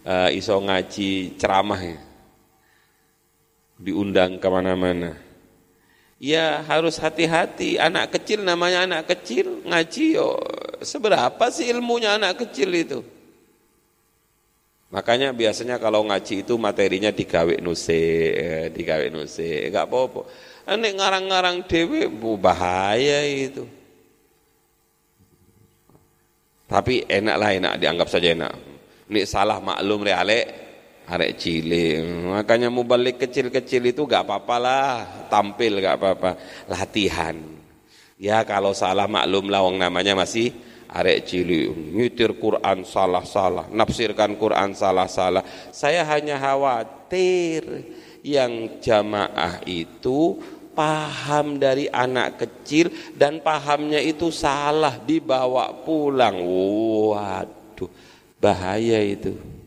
uh, 0.04 0.28
iso 0.36 0.60
ngaji 0.60 1.40
ceramah 1.40 1.80
ya 1.80 2.09
diundang 3.80 4.38
ke 4.38 4.48
mana-mana. 4.52 5.16
Ya 6.20 6.60
harus 6.68 7.00
hati-hati, 7.00 7.80
anak 7.80 8.20
kecil 8.20 8.44
namanya 8.44 8.84
anak 8.84 9.08
kecil, 9.16 9.64
ngaji 9.64 10.20
yo 10.20 10.36
seberapa 10.84 11.48
sih 11.48 11.72
ilmunya 11.72 12.20
anak 12.20 12.44
kecil 12.44 12.76
itu. 12.76 13.00
Makanya 14.92 15.32
biasanya 15.32 15.80
kalau 15.80 16.04
ngaji 16.04 16.44
itu 16.44 16.60
materinya 16.60 17.14
digawe 17.14 17.56
nuse, 17.64 18.04
digawe 18.76 19.08
nuse, 19.08 19.72
enggak 19.72 19.88
apa-apa. 19.88 20.22
Nek 20.76 20.94
ngarang-ngarang 21.00 21.58
dewe 21.64 22.12
bahaya 22.36 23.24
itu. 23.24 23.64
Tapi 26.68 27.08
enak 27.08 27.36
lah 27.40 27.50
enak, 27.56 27.74
dianggap 27.82 28.08
saja 28.12 28.36
enak. 28.36 28.54
Ini 29.10 29.26
salah 29.26 29.58
maklum 29.58 30.06
reale, 30.06 30.69
arek 31.10 31.42
cilik. 31.42 31.98
Makanya 32.30 32.70
mau 32.70 32.86
balik 32.86 33.18
kecil-kecil 33.18 33.90
itu 33.90 34.06
gak 34.06 34.30
apa-apa 34.30 34.56
lah, 34.62 34.92
tampil 35.28 35.82
gak 35.82 35.98
apa-apa, 35.98 36.30
latihan. 36.70 37.36
Ya 38.20 38.44
kalau 38.46 38.76
salah 38.76 39.10
maklum 39.10 39.50
lah 39.50 39.66
wong 39.66 39.80
namanya 39.80 40.14
masih 40.14 40.54
arek 40.90 41.26
cilik, 41.26 41.70
ngitir 41.98 42.38
Quran 42.38 42.86
salah-salah, 42.86 43.70
nafsirkan 43.74 44.38
Quran 44.38 44.74
salah-salah. 44.78 45.42
Saya 45.74 46.06
hanya 46.06 46.38
khawatir 46.38 47.64
yang 48.22 48.82
jamaah 48.84 49.64
itu 49.64 50.36
paham 50.76 51.60
dari 51.60 51.88
anak 51.92 52.44
kecil 52.44 52.92
dan 53.16 53.40
pahamnya 53.40 54.02
itu 54.04 54.34
salah 54.34 55.00
dibawa 55.00 55.72
pulang. 55.86 56.42
Waduh, 56.44 57.90
bahaya 58.42 59.00
itu. 59.04 59.59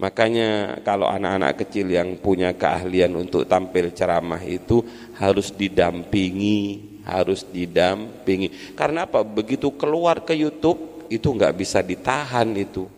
Makanya 0.00 0.80
kalau 0.80 1.04
anak-anak 1.12 1.60
kecil 1.60 1.92
yang 1.92 2.16
punya 2.16 2.56
keahlian 2.56 3.12
untuk 3.20 3.44
tampil 3.44 3.92
ceramah 3.92 4.40
itu 4.40 4.80
harus 5.20 5.52
didampingi, 5.52 6.60
harus 7.04 7.44
didampingi. 7.44 8.72
Karena 8.72 9.04
apa? 9.04 9.20
Begitu 9.20 9.68
keluar 9.76 10.24
ke 10.24 10.32
YouTube 10.32 11.04
itu 11.12 11.28
nggak 11.28 11.52
bisa 11.52 11.84
ditahan 11.84 12.48
itu. 12.56 12.88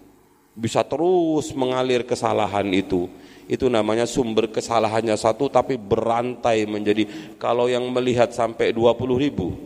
Bisa 0.55 0.87
terus 0.87 1.51
mengalir 1.59 2.07
kesalahan 2.07 2.71
itu. 2.71 3.11
Itu 3.51 3.67
namanya 3.67 4.07
sumber 4.07 4.47
kesalahannya 4.55 5.19
satu 5.19 5.51
tapi 5.51 5.75
berantai 5.75 6.71
menjadi 6.71 7.35
kalau 7.35 7.67
yang 7.67 7.83
melihat 7.91 8.31
sampai 8.31 8.71
20 8.71 9.19
ribu. 9.19 9.59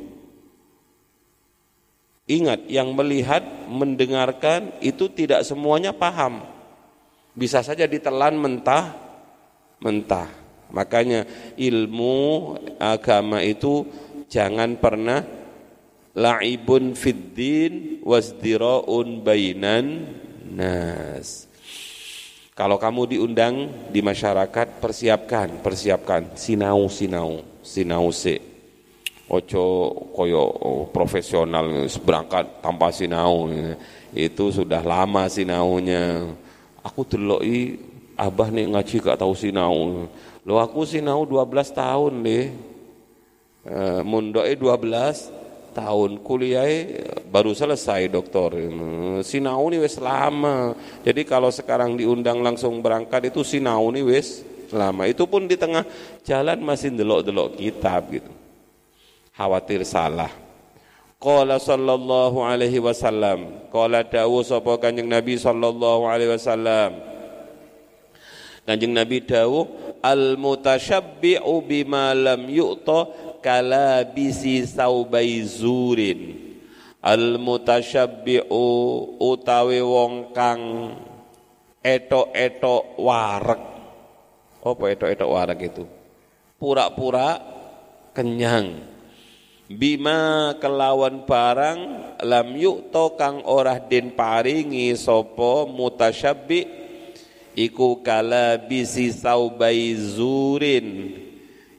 Ingat, 2.26 2.66
yang 2.66 2.90
melihat, 2.90 3.44
mendengarkan 3.70 4.74
itu 4.82 5.06
tidak 5.06 5.46
semuanya 5.46 5.94
paham 5.94 6.55
bisa 7.36 7.60
saja 7.60 7.84
ditelan 7.84 8.40
mentah 8.40 8.96
mentah. 9.80 10.28
Makanya 10.72 11.28
ilmu 11.54 12.56
agama 12.80 13.38
itu 13.44 13.86
jangan 14.26 14.74
pernah 14.80 15.22
la'ibun 16.16 16.96
fiddin 16.98 18.02
wasdiraun 18.02 19.22
bainan 19.22 20.10
nas. 20.50 21.46
Kalau 22.56 22.80
kamu 22.80 23.14
diundang 23.14 23.68
di 23.92 24.00
masyarakat 24.00 24.80
persiapkan 24.80 25.60
persiapkan. 25.60 26.34
Sinau 26.34 26.88
sinau 26.88 27.44
sinau 27.60 28.08
se. 28.10 28.40
Ojo 29.26 29.90
koyo 30.14 30.44
profesional 30.90 31.68
berangkat 32.00 32.64
tanpa 32.64 32.90
sinau. 32.90 33.52
Itu 34.16 34.48
sudah 34.50 34.80
lama 34.80 35.28
sinaunya 35.28 36.32
aku 36.86 37.02
deloki 37.02 37.74
abah 38.14 38.48
nih 38.54 38.70
ngaji 38.70 38.94
gak 39.02 39.18
tahu 39.18 39.34
sinau. 39.34 40.06
Lo 40.46 40.62
aku 40.62 40.86
sinau 40.86 41.26
12 41.26 41.74
tahun 41.74 42.12
nih 42.22 42.44
e, 43.66 43.76
mundoke 44.06 44.54
12 44.54 45.74
tahun. 45.74 46.10
Kuliah 46.22 46.64
baru 47.26 47.50
selesai 47.52 48.06
doktor. 48.06 48.54
Sinau 49.26 49.66
nih 49.66 49.82
wes 49.82 49.98
lama. 49.98 50.72
Jadi 51.02 51.26
kalau 51.26 51.50
sekarang 51.50 51.98
diundang 51.98 52.40
langsung 52.40 52.78
berangkat 52.78 53.34
itu 53.34 53.42
sinau 53.42 53.90
nih 53.90 54.06
wes 54.06 54.46
lama. 54.70 55.10
Itu 55.10 55.26
pun 55.26 55.50
di 55.50 55.58
tengah 55.58 55.82
jalan 56.22 56.62
masih 56.62 56.94
delok-delok 56.94 57.58
kitab 57.58 58.06
gitu. 58.14 58.30
Khawatir 59.36 59.84
salah 59.84 60.45
Qala 61.16 61.56
sallallahu 61.56 62.44
alaihi 62.44 62.76
wasallam. 62.76 63.72
Qala 63.72 64.04
dawu 64.04 64.44
sapa 64.44 64.76
Kanjeng 64.76 65.08
Nabi 65.08 65.40
sallallahu 65.40 66.04
alaihi 66.04 66.36
wasallam. 66.36 67.00
Kanjeng 68.68 68.92
Nabi 68.92 69.24
dawu 69.24 69.64
al 70.04 70.36
mutasyabbi'u 70.36 71.64
bima 71.64 72.12
lam 72.12 72.44
yu'ta 72.44 73.08
kalabisi 73.40 74.68
saubai 74.68 75.40
zurin. 75.48 76.36
Al 77.00 77.40
mutasyabbi'u 77.40 78.66
utawi 79.16 79.80
wong 79.80 80.36
kang 80.36 80.92
etok-etok 81.80 83.00
warek. 83.00 83.62
Apa 84.66 84.84
etok-etok 84.92 85.30
warek 85.30 85.60
itu? 85.64 85.84
Pura-pura 86.60 87.40
kenyang 88.12 88.95
bima 89.66 90.54
kelawan 90.62 91.26
barang 91.26 91.80
lam 92.22 92.48
yukto 92.54 93.18
kang 93.18 93.42
orah 93.42 93.82
den 93.82 94.14
paringi 94.14 94.94
sopo 94.94 95.66
mutasyabbi 95.66 96.86
iku 97.56 98.04
kala 98.04 98.60
bisi 98.60 99.10
saubai 99.10 99.96
zurin. 99.96 101.22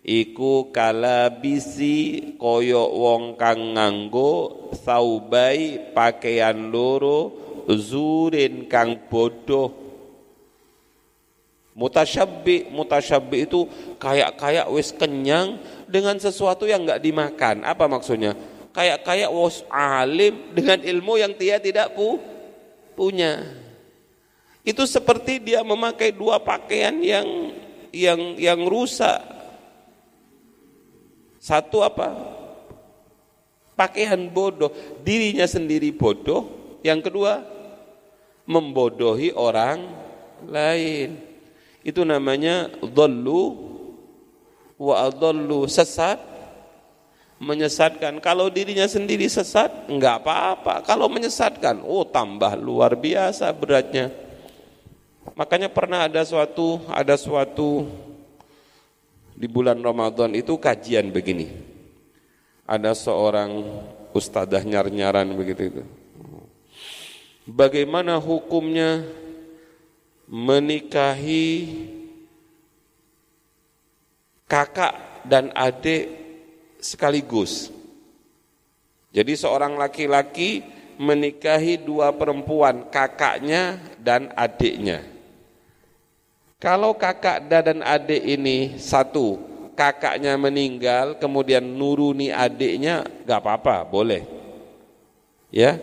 Iku 0.07 0.71
kala 0.71 1.27
bisi 1.27 2.31
koyo 2.39 2.87
wong 2.95 3.35
kang 3.35 3.75
nganggo 3.75 4.71
saubai 4.71 5.91
pakaian 5.91 6.71
loro 6.71 7.35
zurin 7.67 8.71
kang 8.71 8.95
bodoh. 9.11 9.85
Mutasyabbi 11.77 12.73
mutasyabbi 12.73 13.45
itu 13.45 13.67
kayak-kayak 14.01 14.65
wis 14.73 14.95
kenyang 14.95 15.59
dengan 15.87 16.19
sesuatu 16.19 16.67
yang 16.67 16.83
enggak 16.83 17.01
dimakan. 17.01 17.63
Apa 17.63 17.87
maksudnya? 17.87 18.35
Kayak-kayak 18.75 19.31
was 19.33 19.65
alim 19.73 20.53
dengan 20.53 20.77
ilmu 20.83 21.17
yang 21.17 21.33
dia 21.33 21.57
tidak 21.57 21.97
pu 21.97 22.21
punya. 22.93 23.41
Itu 24.61 24.83
seperti 24.85 25.39
dia 25.41 25.63
memakai 25.63 26.13
dua 26.13 26.37
pakaian 26.37 26.93
yang 27.01 27.55
yang 27.89 28.19
yang 28.37 28.61
rusak. 28.67 29.23
Satu 31.41 31.81
apa? 31.81 32.11
Pakaian 33.77 34.27
bodoh, 34.27 34.73
dirinya 35.01 35.47
sendiri 35.47 35.95
bodoh. 35.95 36.77
Yang 36.83 37.09
kedua, 37.09 37.45
membodohi 38.43 39.31
orang 39.31 39.85
lain. 40.49 41.19
Itu 41.83 42.03
namanya 42.03 42.67
dhallu 42.83 43.66
wa 44.77 45.09
adallu 45.09 45.65
sesat 45.65 46.21
menyesatkan. 47.37 48.17
Kalau 48.21 48.49
dirinya 48.49 48.85
sendiri 48.85 49.25
sesat 49.29 49.89
enggak 49.89 50.23
apa-apa. 50.23 50.85
Kalau 50.85 51.09
menyesatkan 51.09 51.81
oh 51.85 52.05
tambah 52.05 52.57
luar 52.57 52.97
biasa 52.97 53.49
beratnya. 53.53 54.13
Makanya 55.37 55.69
pernah 55.69 56.09
ada 56.09 56.23
suatu 56.25 56.81
ada 56.89 57.13
suatu 57.13 57.85
di 59.37 59.45
bulan 59.45 59.77
Ramadan 59.77 60.33
itu 60.33 60.57
kajian 60.57 61.13
begini. 61.13 61.49
Ada 62.65 62.97
seorang 62.97 63.63
ustadzah 64.11 64.65
nyar-nyaran 64.65 65.29
begitu 65.37 65.61
itu. 65.71 65.83
Bagaimana 67.47 68.19
hukumnya 68.19 69.07
menikahi 70.27 71.55
kakak 74.47 75.23
dan 75.27 75.51
adik 75.51 76.07
sekaligus. 76.79 77.69
Jadi 79.11 79.35
seorang 79.35 79.75
laki-laki 79.75 80.63
menikahi 80.97 81.77
dua 81.77 82.15
perempuan, 82.15 82.87
kakaknya 82.89 83.77
dan 83.99 84.31
adiknya. 84.33 85.03
Kalau 86.57 86.97
kakak 86.97 87.45
dan 87.45 87.85
adik 87.85 88.23
ini 88.23 88.81
satu, 88.81 89.37
kakaknya 89.77 90.33
meninggal, 90.39 91.21
kemudian 91.21 91.61
nuruni 91.61 92.33
adiknya, 92.33 93.05
gak 93.29 93.45
apa-apa, 93.45 93.85
boleh. 93.85 94.25
Ya, 95.53 95.77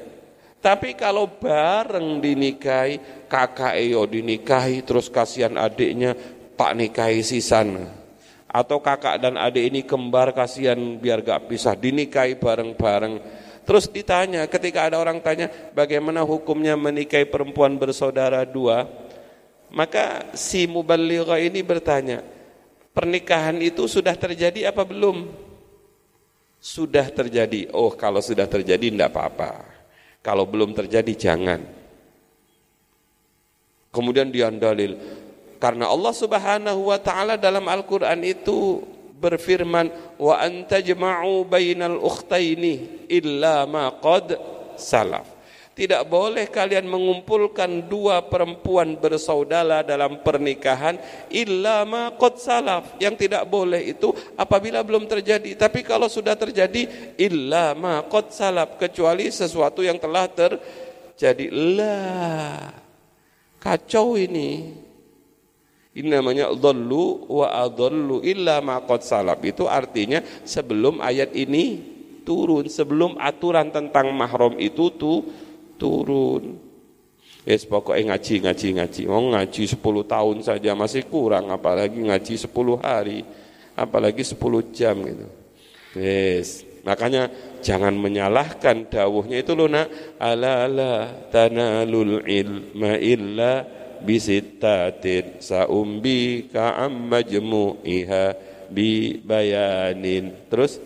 tapi 0.59 0.99
kalau 0.99 1.31
bareng 1.31 2.19
dinikahi, 2.19 3.29
kakak 3.31 3.79
Eyo 3.79 4.03
dinikahi, 4.05 4.83
terus 4.83 5.07
kasihan 5.07 5.55
adiknya, 5.55 6.19
tak 6.59 6.75
nikahi 6.75 7.23
si 7.23 7.39
sana 7.39 8.04
atau 8.55 8.79
kakak 8.79 9.19
dan 9.19 9.35
adik 9.35 9.67
ini 9.67 9.81
kembar 9.83 10.31
kasihan 10.31 10.79
biar 10.79 11.27
gak 11.27 11.51
pisah 11.51 11.75
dinikahi 11.75 12.39
bareng-bareng. 12.39 13.19
Terus 13.67 13.91
ditanya 13.91 14.47
ketika 14.47 14.87
ada 14.87 15.03
orang 15.03 15.19
tanya 15.19 15.51
bagaimana 15.75 16.23
hukumnya 16.23 16.79
menikahi 16.79 17.27
perempuan 17.27 17.75
bersaudara 17.75 18.47
dua? 18.47 18.87
Maka 19.75 20.31
si 20.39 20.71
muballighah 20.71 21.43
ini 21.43 21.67
bertanya 21.67 22.23
pernikahan 22.95 23.59
itu 23.59 23.91
sudah 23.91 24.15
terjadi 24.15 24.71
apa 24.71 24.87
belum? 24.87 25.27
Sudah 26.63 27.11
terjadi. 27.11 27.75
Oh 27.75 27.91
kalau 27.99 28.23
sudah 28.23 28.47
terjadi 28.47 28.87
tidak 28.87 29.11
apa-apa. 29.11 29.67
Kalau 30.23 30.47
belum 30.47 30.71
terjadi 30.79 31.11
jangan. 31.19 31.59
Kemudian 33.91 34.31
dia 34.31 34.47
dalil 34.55 34.95
karena 35.65 35.89
Allah 35.89 36.12
Subhanahu 36.12 36.93
wa 36.93 37.01
taala 37.01 37.41
dalam 37.41 37.65
Al-Qur'an 37.65 38.21
itu 38.21 38.85
berfirman 39.17 39.89
wa 40.21 40.37
antajma'u 40.37 41.49
bainal 41.49 41.97
ukhtaini 42.05 43.09
illa 43.09 43.65
ma 43.65 43.89
qad 43.97 44.37
salaf. 44.77 45.25
Tidak 45.73 46.05
boleh 46.05 46.53
kalian 46.53 46.85
mengumpulkan 46.85 47.89
dua 47.89 48.29
perempuan 48.29 49.01
bersaudara 49.01 49.81
dalam 49.81 50.21
pernikahan 50.21 51.01
illa 51.33 51.89
ma 51.89 52.12
qad 52.12 52.37
salaf. 52.37 53.01
Yang 53.01 53.25
tidak 53.25 53.49
boleh 53.49 53.89
itu 53.89 54.12
apabila 54.37 54.85
belum 54.85 55.09
terjadi. 55.09 55.57
Tapi 55.57 55.81
kalau 55.81 56.12
sudah 56.12 56.37
terjadi 56.37 57.17
illa 57.17 57.73
ma 57.73 58.05
qad 58.05 58.37
salaf 58.37 58.77
kecuali 58.77 59.33
sesuatu 59.33 59.81
yang 59.81 59.97
telah 59.97 60.29
terjadi. 60.29 61.49
Lah 61.49 62.69
kacau 63.65 64.21
ini. 64.21 64.84
Ini 65.95 66.11
namanya 66.11 66.51
dhallu 66.51 67.30
wa 67.30 67.55
adallu 67.55 68.18
illa 68.26 68.59
ma 68.59 68.82
qad. 68.82 69.07
Itu 69.47 69.70
artinya 69.70 70.18
sebelum 70.42 70.99
ayat 70.99 71.30
ini 71.38 71.95
turun, 72.26 72.66
sebelum 72.66 73.14
aturan 73.20 73.70
tentang 73.70 74.11
mahram 74.11 74.59
itu 74.59 74.90
tuh 74.99 75.22
turun. 75.78 76.59
Yes, 77.45 77.68
pokoknya 77.68 78.16
ngaji, 78.16 78.34
ngaji, 78.40 78.68
ngaji. 78.80 79.03
Mau 79.05 79.20
oh, 79.20 79.24
ngaji 79.36 79.62
10 79.68 79.84
tahun 79.84 80.36
saja 80.40 80.72
masih 80.72 81.05
kurang, 81.05 81.53
apalagi 81.53 82.01
ngaji 82.01 82.40
10 82.40 82.49
hari, 82.80 83.20
apalagi 83.76 84.24
10 84.24 84.40
jam 84.72 84.97
gitu. 85.05 85.28
Yes, 85.95 86.64
makanya 86.88 87.28
jangan 87.61 87.92
menyalahkan 87.95 88.88
dawuhnya 88.88 89.45
itu 89.45 89.53
loh 89.53 89.68
nak. 89.68 89.92
Ala 90.16 90.64
ala 90.64 90.92
tanalul 91.28 92.24
ilma 92.24 92.97
illa 92.97 93.84
bisittatin 94.05 95.41
saumbi 95.41 96.53
ka'am 96.53 96.93
majmu'iha 97.09 98.37
bi 98.69 99.19
bayanin. 99.19 100.37
Terus 100.53 100.79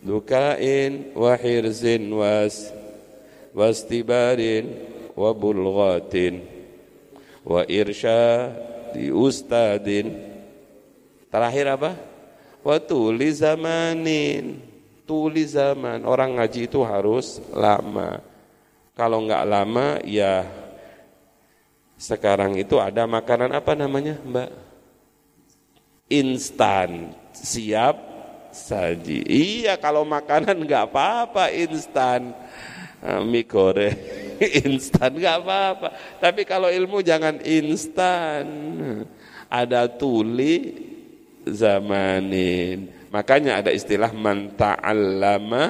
dukain 0.00 1.12
wa 1.12 1.36
hirzin 1.36 2.08
was 2.10 2.72
wastibarin 3.52 4.72
wa 5.12 5.30
bulghatin 5.36 6.42
wa 7.44 7.62
irsya 7.68 8.50
di 8.96 9.12
ustadin. 9.12 10.32
Terakhir 11.32 11.66
apa? 11.76 11.92
Wa 12.60 12.76
tuli 12.80 13.32
zamanin. 13.32 14.60
Tuli 15.02 15.44
zaman. 15.48 16.06
Orang 16.06 16.38
ngaji 16.38 16.70
itu 16.70 16.80
harus 16.84 17.42
lama. 17.52 18.22
Kalau 18.92 19.24
enggak 19.24 19.44
lama 19.48 19.98
ya 20.04 20.44
sekarang 22.02 22.58
itu 22.58 22.82
ada 22.82 23.06
makanan 23.06 23.54
apa 23.54 23.78
namanya 23.78 24.18
mbak? 24.26 24.50
Instan, 26.10 27.14
siap 27.30 27.94
saji. 28.50 29.22
Iya 29.22 29.78
kalau 29.78 30.02
makanan 30.02 30.66
nggak 30.66 30.90
apa-apa 30.90 31.54
instan. 31.54 32.34
Ah, 32.98 33.22
mie 33.22 33.46
goreng 33.46 33.94
instan 34.66 35.14
nggak 35.14 35.36
apa-apa. 35.46 35.88
Tapi 36.18 36.42
kalau 36.42 36.66
ilmu 36.66 37.06
jangan 37.06 37.38
instan. 37.46 38.46
Ada 39.46 39.86
tuli 39.86 40.74
zamanin. 41.46 42.90
Makanya 43.14 43.62
ada 43.62 43.70
istilah 43.70 44.10
man 44.10 44.58
ta'allama 44.58 45.64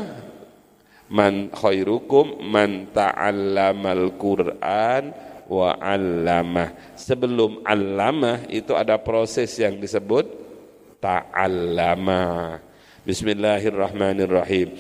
man 1.13 1.53
khairukum 1.53 2.41
man 2.41 2.89
ta'allamal 2.89 4.17
Qur'an 4.17 5.32
wa 5.49 5.79
'allamah. 5.79 6.97
Sebelum 6.99 7.63
'allamah 7.67 8.47
itu 8.51 8.75
ada 8.77 8.99
proses 9.01 9.51
yang 9.59 9.79
disebut 9.79 10.27
ta'allama. 11.03 12.59
Bismillahirrahmanirrahim. 13.03 14.79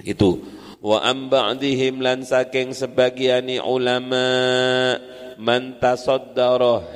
Itu 0.00 0.40
wa 0.78 1.02
am 1.02 1.26
ba'dihim 1.26 1.98
lan 1.98 2.22
saking 2.22 2.70
sebagiani 2.70 3.58
ulama 3.58 4.94
man 5.34 5.74
tasaddara 5.82 6.86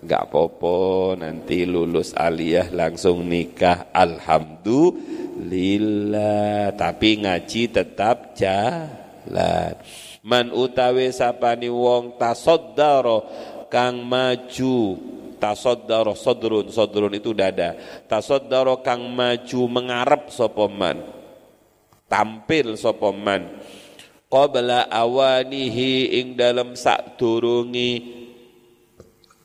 enggak 0.00 0.32
apa-apa 0.32 1.20
nanti 1.20 1.68
lulus 1.68 2.16
aliyah 2.16 2.72
langsung 2.72 3.28
nikah 3.28 3.92
alhamdulillah 3.92 6.72
tapi 6.72 7.20
ngaji 7.20 7.62
tetap 7.68 8.32
jalan 8.40 9.76
man 10.22 10.54
utawi 10.54 11.10
sapani 11.10 11.68
wong 11.68 12.16
tasaddara 12.16 13.26
kang 13.66 14.02
maju. 14.06 14.98
Tasaddara 15.42 16.14
sadrun 16.14 16.70
sadrun 16.70 17.18
itu 17.18 17.34
dada. 17.34 17.74
Tasaddara 18.06 18.78
kang 18.78 19.10
maju 19.10 19.60
mengarep 19.66 20.30
sapa 20.30 20.70
man. 20.70 21.02
Tampil 22.06 22.78
sapa 22.78 23.10
man. 23.10 23.50
Qabla 24.30 24.86
awanihi 24.88 26.22
ing 26.22 26.38
dalam 26.38 26.72
sak 26.78 27.20
durungi 27.20 28.22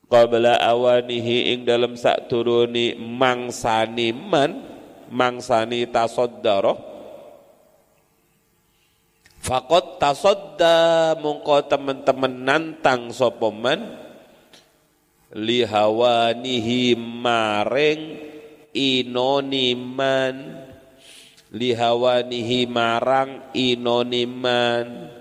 qabla 0.07 0.63
awanihi 0.63 1.51
ing 1.51 1.67
dalam 1.67 1.99
sak 1.99 2.30
turuni 2.30 2.93
mangsani 2.95 4.13
man. 4.13 4.51
Mangsani 5.07 5.88
tasaddara 5.88 6.86
Fakot 9.48 9.95
tasodda 9.95 11.16
mungko 11.24 11.64
teman-teman 11.72 12.36
nantang 12.43 13.16
sopoman 13.16 13.80
lihawanihi 15.32 17.00
maring 17.00 18.02
inoniman. 18.76 20.68
Lihawanihi 21.48 22.68
marang 22.68 23.56
inoniman. 23.56 25.16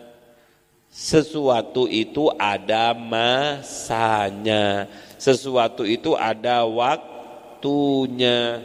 Sesuatu 0.90 1.86
itu 1.86 2.26
ada 2.34 2.98
masanya. 2.98 4.90
Sesuatu 5.22 5.86
itu 5.86 6.18
ada 6.18 6.66
waktunya 6.66 8.58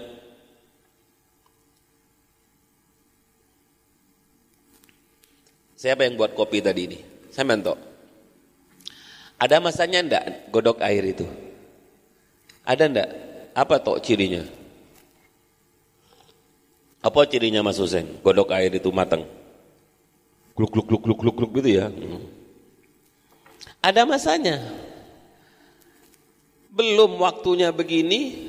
siapa 5.81 6.05
yang 6.05 6.13
buat 6.13 6.37
kopi 6.37 6.61
tadi 6.61 6.81
ini 6.85 6.99
saya 7.33 7.49
mentok 7.49 7.91
ada 9.41 9.57
masanya 9.57 10.05
ndak 10.05 10.53
godok 10.53 10.77
air 10.85 11.01
itu? 11.01 11.25
Ada 12.61 12.85
ndak? 12.85 13.09
Apa 13.57 13.81
tok 13.81 13.97
cirinya? 14.05 14.45
Apa 17.01 17.25
cirinya 17.25 17.65
Mas 17.65 17.81
Husen? 17.81 18.21
Godok 18.21 18.53
air 18.53 18.69
itu 18.69 18.93
matang. 18.93 19.25
Gluk 20.53 20.69
gluk 20.69 20.85
gluk 20.85 21.01
gluk 21.01 21.17
gluk 21.17 21.35
gluk 21.41 21.51
gitu 21.57 21.69
ya. 21.81 21.89
Hmm. 21.89 22.21
Ada 23.81 24.05
masanya. 24.05 24.61
Belum 26.69 27.17
waktunya 27.17 27.73
begini, 27.73 28.45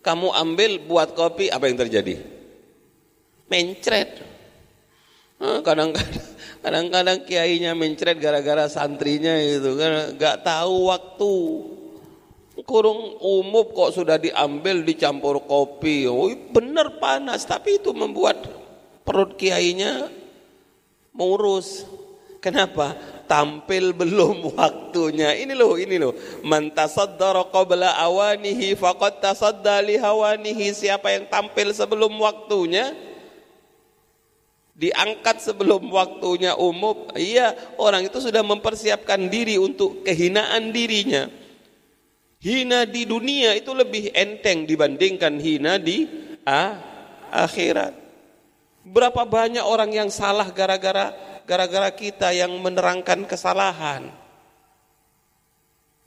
kamu 0.00 0.32
ambil 0.32 0.80
buat 0.88 1.12
kopi, 1.12 1.52
apa 1.52 1.68
yang 1.68 1.76
terjadi? 1.76 2.16
Mencret. 3.52 4.24
Kadang-kadang 5.36 5.92
Kadang-kadang 6.64 7.28
kiainya 7.28 7.76
mencret 7.76 8.16
gara-gara 8.16 8.64
santrinya 8.72 9.36
itu 9.36 9.76
kan 9.76 10.16
nggak 10.16 10.48
tahu 10.48 10.88
waktu. 10.88 11.34
Kurung 12.64 13.20
umum 13.20 13.68
kok 13.68 13.92
sudah 13.92 14.16
diambil 14.16 14.80
dicampur 14.80 15.44
kopi. 15.44 16.08
Oh, 16.08 16.32
benar 16.56 16.96
panas, 16.96 17.44
tapi 17.44 17.76
itu 17.76 17.92
membuat 17.92 18.48
perut 19.04 19.36
kiainya 19.36 20.08
mengurus. 21.12 21.84
Kenapa? 22.40 22.96
Tampil 23.28 23.92
belum 23.92 24.48
waktunya. 24.56 25.36
Ini 25.36 25.52
loh, 25.52 25.76
ini 25.76 26.00
loh. 26.00 26.16
Man 26.48 26.72
tasaddara 26.72 27.44
qabla 27.52 27.92
awanihi 28.08 28.72
faqad 28.72 29.20
tasadda 29.20 29.84
hawanihi. 29.84 30.72
Siapa 30.72 31.12
yang 31.12 31.28
tampil 31.28 31.76
sebelum 31.76 32.16
waktunya, 32.16 32.96
diangkat 34.74 35.38
sebelum 35.38 35.86
waktunya 35.94 36.58
umum, 36.58 37.14
iya 37.14 37.54
orang 37.78 38.10
itu 38.10 38.18
sudah 38.18 38.42
mempersiapkan 38.42 39.30
diri 39.30 39.54
untuk 39.56 40.02
kehinaan 40.02 40.74
dirinya. 40.74 41.30
Hina 42.44 42.84
di 42.84 43.08
dunia 43.08 43.56
itu 43.56 43.72
lebih 43.72 44.12
enteng 44.12 44.68
dibandingkan 44.68 45.40
hina 45.40 45.80
di 45.80 46.04
ah, 46.44 46.76
akhirat. 47.32 47.96
Berapa 48.84 49.24
banyak 49.24 49.64
orang 49.64 49.96
yang 49.96 50.12
salah 50.12 50.52
gara-gara 50.52 51.16
gara-gara 51.48 51.88
kita 51.88 52.36
yang 52.36 52.52
menerangkan 52.60 53.24
kesalahan. 53.24 54.12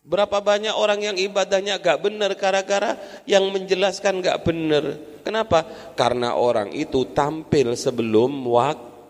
Berapa 0.08 0.40
banyak 0.40 0.72
orang 0.72 1.04
yang 1.04 1.20
ibadahnya 1.20 1.84
gak 1.84 2.00
benar 2.00 2.32
gara-gara 2.40 2.96
yang 3.28 3.44
menjelaskan 3.52 4.24
gak 4.24 4.40
benar. 4.48 4.96
Kenapa? 5.20 5.68
Karena 6.00 6.40
orang 6.40 6.72
itu 6.72 7.04
tampil 7.12 7.76
sebelum 7.76 8.48
waktunya. 8.48 9.04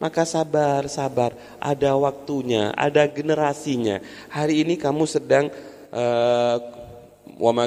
Maka 0.00 0.24
sabar, 0.24 0.88
sabar. 0.88 1.36
Ada 1.60 2.00
waktunya, 2.00 2.72
ada 2.72 3.04
generasinya. 3.04 4.00
Hari 4.32 4.64
ini 4.64 4.80
kamu 4.80 5.04
sedang 5.04 5.52
uh, 5.92 6.56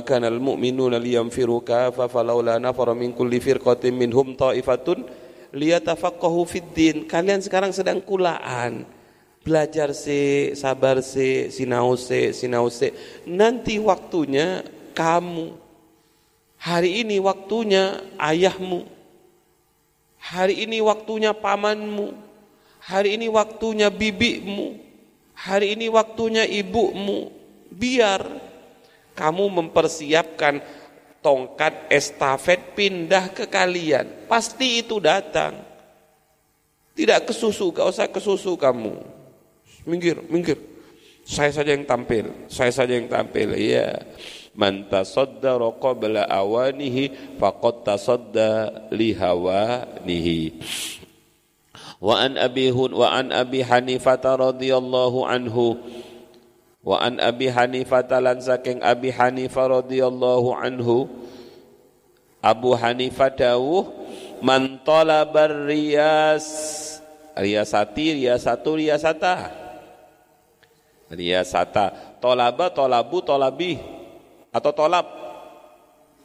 kana 0.01 0.25
al 0.25 0.41
mu'minuna 0.41 0.97
liyamfiru 0.97 1.61
kafa 1.61 2.09
falawla 2.09 2.57
nafara 2.57 2.97
min 2.97 3.13
kulli 3.13 3.37
firqatin 3.37 3.93
minhum 3.93 4.33
ta'ifatun. 4.33 5.05
Kalian 5.53 7.45
sekarang 7.45 7.69
sedang 7.77 8.01
kulaan 8.01 9.00
belajar 9.41 9.93
se, 9.97 10.53
sabar 10.53 11.01
se, 11.01 11.49
sinau 11.49 11.97
se, 11.97 12.33
sinau 12.33 12.69
se. 12.69 12.93
Nanti 13.25 13.81
waktunya 13.81 14.65
kamu. 14.93 15.57
Hari 16.61 17.01
ini 17.01 17.17
waktunya 17.17 18.05
ayahmu. 18.21 18.85
Hari 20.21 20.69
ini 20.69 20.77
waktunya 20.85 21.33
pamanmu. 21.33 22.13
Hari 22.85 23.17
ini 23.17 23.27
waktunya 23.33 23.89
bibimu. 23.89 24.77
Hari 25.33 25.73
ini 25.73 25.89
waktunya 25.89 26.45
ibumu. 26.45 27.33
Biar 27.73 28.21
kamu 29.17 29.49
mempersiapkan 29.49 30.61
tongkat 31.25 31.89
estafet 31.89 32.77
pindah 32.77 33.33
ke 33.33 33.49
kalian. 33.49 34.29
Pasti 34.29 34.85
itu 34.85 35.01
datang. 35.01 35.57
Tidak 36.93 37.25
kesusu, 37.25 37.73
gak 37.73 37.89
usah 37.89 38.05
kesusu 38.05 38.53
kamu 38.53 39.20
minggir, 39.85 40.17
minggir. 40.29 40.59
Saya 41.21 41.53
saja 41.53 41.71
yang 41.77 41.85
tampil, 41.85 42.27
saya 42.49 42.73
saja 42.73 42.97
yang 42.97 43.07
tampil. 43.07 43.53
Iya. 43.53 44.03
Man 44.51 44.91
tasaddara 44.91 45.71
qabla 45.79 46.27
awanihi 46.27 47.37
faqad 47.39 47.87
tasadda 47.87 48.83
li 48.91 49.15
hawanihi. 49.15 50.59
Wa 52.01 52.25
an 52.25 52.35
Abi 52.35 52.73
Hun 52.73 52.91
wa 52.91 53.13
an 53.13 53.31
Abi 53.31 53.61
Hanifah 53.63 54.19
radhiyallahu 54.19 55.23
anhu 55.23 55.77
wa 56.81 56.97
an 56.97 57.21
Abi 57.21 57.47
Hanifah 57.47 58.09
lan 58.17 58.41
saking 58.41 58.81
Abi 58.81 59.13
Hanifah 59.13 59.85
radhiyallahu 59.85 60.49
anhu 60.57 61.05
Abu 62.41 62.73
Hanifah 62.73 63.29
dawuh 63.37 63.85
man 64.41 64.81
talabar 64.81 65.53
riyas 65.69 66.49
riyasati 67.37 68.17
riyasatu 68.17 68.81
riyasata 68.81 69.60
Riyasata. 71.11 72.17
Tolaba, 72.23 72.71
tolabu, 72.71 73.19
tolabi. 73.19 73.75
Atau 74.49 74.71
tolab. 74.71 75.05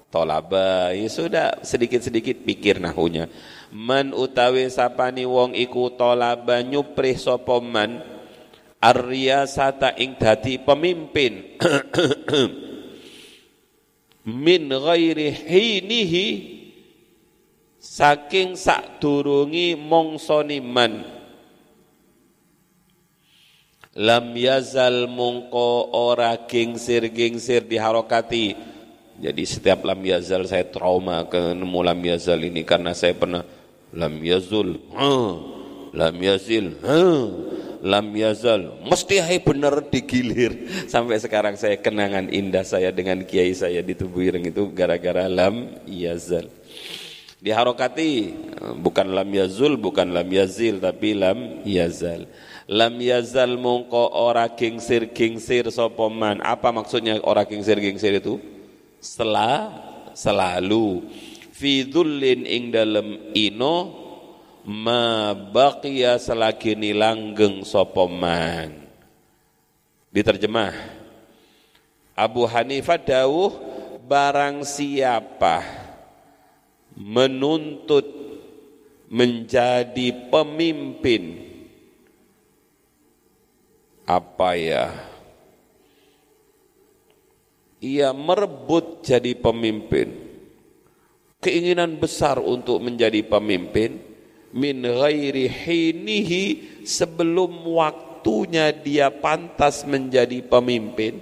Tolaba. 0.06 0.94
Ya 0.94 1.10
sudah 1.10 1.58
sedikit-sedikit 1.66 2.46
pikir 2.46 2.78
nahunya. 2.78 3.26
Man 3.74 4.14
utawi 4.14 4.70
sapani 4.70 5.26
wong 5.26 5.58
iku 5.58 5.90
tolaba 5.98 6.62
nyuprih 6.62 7.18
sopoman. 7.18 7.98
Ar-riyasata 8.78 9.98
ing 9.98 10.14
dadi 10.14 10.62
pemimpin. 10.62 11.58
Min 14.26 14.70
ghairi 14.70 15.30
hinihi 15.30 16.26
saking 17.78 18.58
sak 18.58 18.98
durungi 18.98 19.78
mongsoniman 19.78 21.15
lam 23.96 24.36
yazal 24.36 25.08
mungko 25.08 25.88
ora 25.96 26.36
gingsir-gingsir 26.44 27.64
diharokati. 27.64 28.76
Jadi 29.16 29.42
setiap 29.48 29.80
lam 29.88 30.04
yazal 30.04 30.44
saya 30.44 30.68
trauma 30.68 31.24
ke 31.24 31.56
nemu 31.56 31.80
lam 31.80 32.00
yazal 32.04 32.36
ini 32.44 32.60
karena 32.68 32.92
saya 32.92 33.16
pernah 33.16 33.40
lam 33.96 34.20
yazul, 34.20 34.76
lam 35.96 36.16
yazil, 36.20 36.76
lam 37.80 38.06
yazal. 38.12 38.76
Mesti 38.84 39.24
hai 39.24 39.40
benar 39.40 39.88
digilir. 39.88 40.68
Sampai 40.92 41.16
sekarang 41.16 41.56
saya 41.56 41.80
kenangan 41.80 42.28
indah 42.28 42.68
saya 42.68 42.92
dengan 42.92 43.24
kiai 43.24 43.56
saya 43.56 43.80
di 43.80 43.96
Tubuh 43.96 44.20
Ireng 44.20 44.44
itu 44.44 44.68
gara-gara 44.76 45.24
lam 45.32 45.80
yazal. 45.88 46.52
Diharokati 47.40 48.36
bukan 48.84 49.16
lam 49.16 49.32
yazul, 49.32 49.80
bukan 49.80 50.12
lam 50.12 50.28
yazil 50.28 50.76
tapi 50.76 51.16
lam 51.16 51.64
yazal 51.64 52.28
lam 52.66 52.98
yazal 52.98 53.54
mungko 53.58 54.10
ora 54.10 54.50
gingsir 54.50 55.10
gingsir 55.14 55.70
sapa 55.70 56.10
man. 56.10 56.42
Apa 56.42 56.74
maksudnya 56.74 57.18
ora 57.22 57.46
gingsir 57.46 57.78
itu? 57.80 58.42
Setelah 58.98 59.70
selalu. 60.12 61.06
Fi 61.56 61.88
dhullin 61.88 62.44
ing 62.44 62.68
dalem 62.68 63.32
ino 63.32 64.04
ma 64.66 65.32
baqiya 65.32 66.20
selagi 66.20 66.76
langgeng 66.92 67.64
sapa 67.64 68.04
man. 68.10 68.84
Diterjemah. 70.12 70.74
Abu 72.16 72.48
Hanifah 72.48 72.96
dawuh 72.96 73.52
barang 74.08 74.64
siapa 74.64 75.60
menuntut 76.96 78.08
menjadi 79.12 80.32
pemimpin 80.32 81.45
apa 84.06 84.54
ya? 84.54 84.94
Ia 87.82 88.14
merebut 88.14 89.04
jadi 89.04 89.34
pemimpin. 89.36 90.24
Keinginan 91.42 92.00
besar 92.00 92.40
untuk 92.40 92.80
menjadi 92.80 93.20
pemimpin 93.26 94.00
min 94.56 94.80
ghairi 94.80 95.50
hinihi 95.50 96.44
sebelum 96.86 97.66
waktunya 97.76 98.72
dia 98.72 99.12
pantas 99.12 99.84
menjadi 99.84 100.40
pemimpin. 100.46 101.20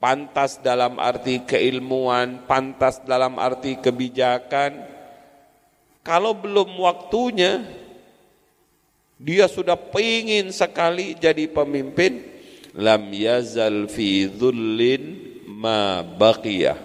Pantas 0.00 0.56
dalam 0.64 0.96
arti 0.96 1.44
keilmuan 1.44 2.48
pantas 2.48 3.04
dalam 3.04 3.36
arti 3.36 3.76
kebijakan. 3.76 4.80
Kalau 6.00 6.32
belum 6.32 6.80
waktunya 6.80 7.60
dia 9.20 9.44
sudah 9.44 9.76
pingin 9.76 10.48
sekali 10.48 11.12
jadi 11.12 11.44
pemimpin. 11.44 12.24
Lam 12.72 13.12
yazal 13.12 13.84
fi 13.92 14.24
dhullin 14.24 15.20
ma 15.44 16.00
baqiyah. 16.00 16.80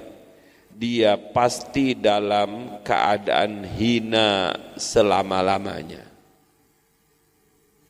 Dia 0.75 1.15
pasti 1.15 1.95
dalam 1.95 2.83
keadaan 2.83 3.63
hina 3.63 4.51
selama-lamanya. 4.75 6.03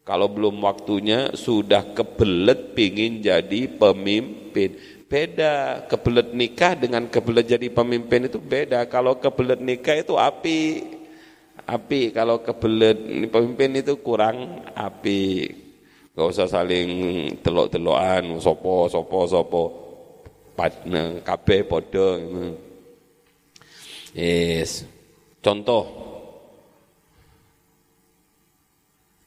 Kalau 0.06 0.30
belum 0.30 0.62
waktunya 0.62 1.34
sudah 1.34 1.82
kebelet 1.98 2.78
pingin 2.78 3.26
jadi 3.26 3.66
pemimpin. 3.66 4.78
Beda 5.10 5.82
kebelet 5.89 6.30
nikah 6.38 6.78
dengan 6.78 7.10
kebelet 7.10 7.58
jadi 7.58 7.74
pemimpin 7.74 8.30
itu 8.30 8.38
beda. 8.38 8.86
Kalau 8.86 9.18
kebelet 9.18 9.58
nikah 9.58 9.98
itu 9.98 10.14
api 10.14 10.86
api 11.66 12.13
kalau 12.13 12.45
kebelet 12.45 12.97
pemimpin 13.30 13.82
itu 13.82 13.97
kurang 13.99 14.63
api. 14.72 15.49
Gak 16.16 16.28
usah 16.32 16.47
saling 16.47 16.88
telok-telokan 17.43 18.39
sopo 18.39 18.88
sopo 18.88 19.20
sopo. 19.28 19.63
Padne 20.55 21.20
kabeh 21.20 21.68
padha 21.68 22.16
yes. 24.16 24.88
Contoh. 25.43 25.84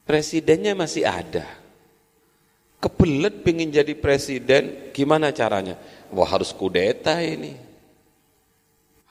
Presidennya 0.09 0.72
masih 0.72 1.05
ada. 1.05 1.45
Kebelet 2.80 3.45
pengen 3.45 3.68
jadi 3.68 3.93
presiden 3.93 4.89
gimana 4.97 5.28
caranya? 5.36 5.76
Wah 6.09 6.24
harus 6.24 6.57
kudeta 6.57 7.20
ini. 7.20 7.53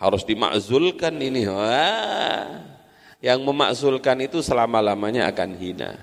Harus 0.01 0.25
dimakzulkan 0.25 1.13
ini. 1.21 1.45
Wah 1.45 2.76
yang 3.17 3.41
memakzulkan 3.41 4.29
itu 4.29 4.45
selama-lamanya 4.45 5.25
akan 5.29 5.57
hina. 5.57 5.97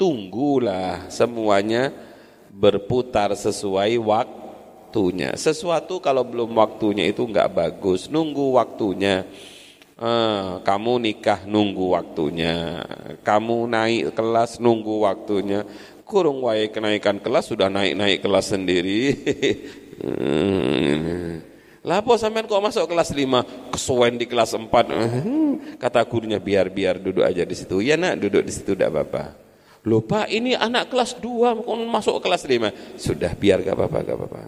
Tunggulah 0.00 1.12
semuanya 1.12 1.92
berputar 2.48 3.36
sesuai 3.36 4.00
waktunya. 4.00 5.36
Sesuatu 5.36 6.00
kalau 6.00 6.24
belum 6.24 6.56
waktunya 6.56 7.08
itu 7.08 7.28
enggak 7.28 7.52
bagus, 7.52 8.08
nunggu 8.08 8.56
waktunya. 8.56 9.28
Ah, 10.02 10.58
kamu 10.66 10.98
nikah 10.98 11.46
nunggu 11.46 11.94
waktunya, 11.94 12.82
kamu 13.22 13.70
naik 13.70 14.16
kelas 14.16 14.58
nunggu 14.58 15.06
waktunya. 15.06 15.62
Kurung 16.02 16.42
wae 16.42 16.68
kenaikan 16.68 17.22
kelas 17.22 17.54
sudah 17.54 17.70
naik-naik 17.70 18.20
kelas 18.20 18.50
sendiri. 18.50 19.14
Hmm. 21.82 21.88
Lapo 21.90 22.14
sampean 22.14 22.46
kok 22.46 22.62
masuk 22.62 22.86
kelas 22.86 23.10
5, 23.10 23.74
kesuwen 23.74 24.14
di 24.14 24.30
kelas 24.30 24.54
4. 24.54 24.70
Kata 25.82 26.00
gurunya 26.06 26.38
biar-biar 26.38 27.02
duduk 27.02 27.26
aja 27.26 27.42
di 27.42 27.54
situ. 27.58 27.82
Ya 27.82 27.98
nak, 27.98 28.22
duduk 28.22 28.46
di 28.46 28.52
situ 28.54 28.78
tidak 28.78 28.94
apa-apa. 28.94 29.34
Lupa 29.82 30.30
ini 30.30 30.54
anak 30.54 30.94
kelas 30.94 31.18
2 31.18 31.66
kok 31.66 31.76
masuk 31.90 32.22
kelas 32.22 32.46
5. 32.46 32.70
Sudah 32.94 33.34
biar 33.34 33.66
gak 33.66 33.74
apa-apa, 33.74 33.98
gak 34.06 34.14
apa-apa. 34.14 34.40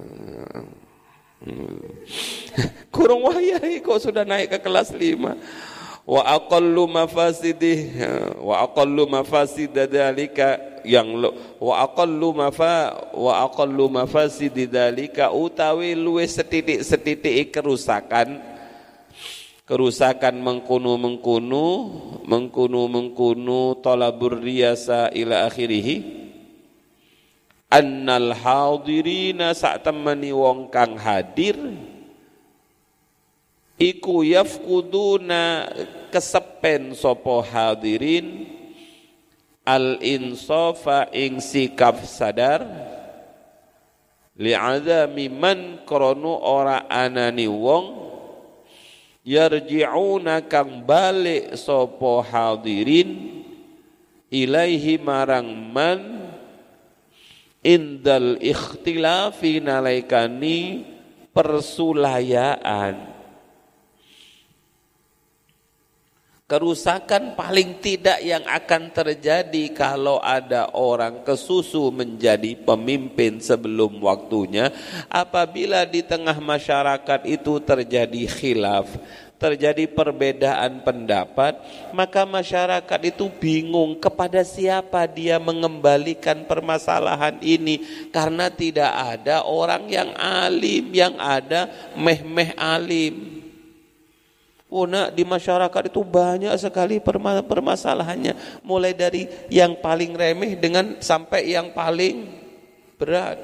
Kurang 2.94 3.20
wayai 3.26 3.82
kok 3.82 3.98
sudah 3.98 4.22
naik 4.22 4.54
ke 4.54 4.58
kelas 4.62 4.94
5. 4.94 5.73
Wa 6.04 6.20
aqallu 6.36 6.84
mafasidih 6.84 7.96
wa 8.44 8.60
aqallu 8.68 9.08
mafasidadalika 9.08 10.60
yang 10.84 11.16
wa 11.56 11.80
aqallu 11.80 12.36
mafa 12.36 12.92
wa 13.16 13.48
aqallu 13.48 13.88
mafasidi 13.88 14.68
dzalika 14.68 15.32
utawi 15.32 15.96
luwe 15.96 16.28
setitik-setitik 16.28 17.48
kerusakan. 17.56 18.36
Kerusakan 19.64 20.44
mengkunu 20.44 21.00
mengkunu 21.00 21.66
mengkunu 22.28 22.84
mengkunu 22.84 23.80
talabur 23.80 24.36
riyasa 24.36 25.08
ila 25.08 25.48
akhirih. 25.48 26.04
Annal 27.72 28.36
hadirina 28.36 29.56
sak 29.56 29.88
temani 29.88 30.36
wong 30.36 30.68
kang 30.68 31.00
hadir 31.00 31.56
iku 33.78 34.22
yafkuduna 34.22 35.70
kesepen 36.14 36.94
sopo 36.94 37.42
hadirin 37.42 38.46
al 39.64 39.98
insafa 40.04 41.10
ing 41.10 41.40
sikap 41.40 42.04
sadar 42.04 42.62
li'adzami 44.36 45.30
man 45.30 45.82
kronu 45.86 46.38
ora 46.42 46.86
anani 46.90 47.46
wong 47.48 47.86
yarji'una 49.24 50.44
kang 50.46 50.84
balik 50.84 51.56
sapa 51.56 52.20
hadirin 52.28 53.40
ilaihi 54.28 55.00
marang 55.00 55.48
man 55.48 56.28
indal 57.64 58.36
ikhtilafi 58.42 59.64
nalaikani 59.64 60.84
persulayaan 61.32 63.13
Kerusakan 66.44 67.40
paling 67.40 67.80
tidak 67.80 68.20
yang 68.20 68.44
akan 68.44 68.92
terjadi 68.92 69.72
kalau 69.72 70.20
ada 70.20 70.68
orang 70.76 71.24
kesusu 71.24 71.88
menjadi 71.88 72.52
pemimpin 72.60 73.40
sebelum 73.40 73.96
waktunya 74.04 74.68
apabila 75.08 75.88
di 75.88 76.04
tengah 76.04 76.36
masyarakat 76.36 77.24
itu 77.24 77.64
terjadi 77.64 78.28
khilaf, 78.28 78.92
terjadi 79.40 79.88
perbedaan 79.88 80.84
pendapat, 80.84 81.56
maka 81.96 82.28
masyarakat 82.28 83.00
itu 83.08 83.32
bingung 83.40 83.96
kepada 83.96 84.44
siapa 84.44 85.08
dia 85.08 85.40
mengembalikan 85.40 86.44
permasalahan 86.44 87.40
ini 87.40 87.80
karena 88.12 88.52
tidak 88.52 88.92
ada 88.92 89.48
orang 89.48 89.88
yang 89.88 90.12
alim, 90.20 90.92
yang 90.92 91.16
ada 91.16 91.72
meh-meh 91.96 92.52
alim. 92.60 93.43
Oh 94.74 94.90
nak 94.90 95.14
di 95.14 95.22
masyarakat 95.22 95.86
itu 95.86 96.02
banyak 96.02 96.50
sekali 96.58 96.98
permasalahannya. 97.46 98.34
Mulai 98.66 98.90
dari 98.90 99.30
yang 99.46 99.78
paling 99.78 100.18
remeh 100.18 100.58
dengan 100.58 100.98
sampai 100.98 101.46
yang 101.54 101.70
paling 101.70 102.26
berat. 102.98 103.38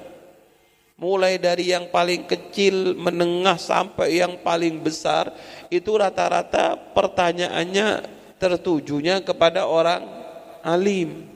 Mulai 0.99 1.39
dari 1.39 1.70
yang 1.70 1.87
paling 1.87 2.26
kecil, 2.26 2.99
menengah 2.99 3.62
sampai 3.62 4.18
yang 4.18 4.43
paling 4.43 4.83
besar. 4.83 5.31
Itu 5.70 6.03
rata-rata 6.03 6.74
pertanyaannya 6.99 8.11
tertujunya 8.43 9.22
kepada 9.22 9.70
orang 9.70 10.03
alim 10.66 11.30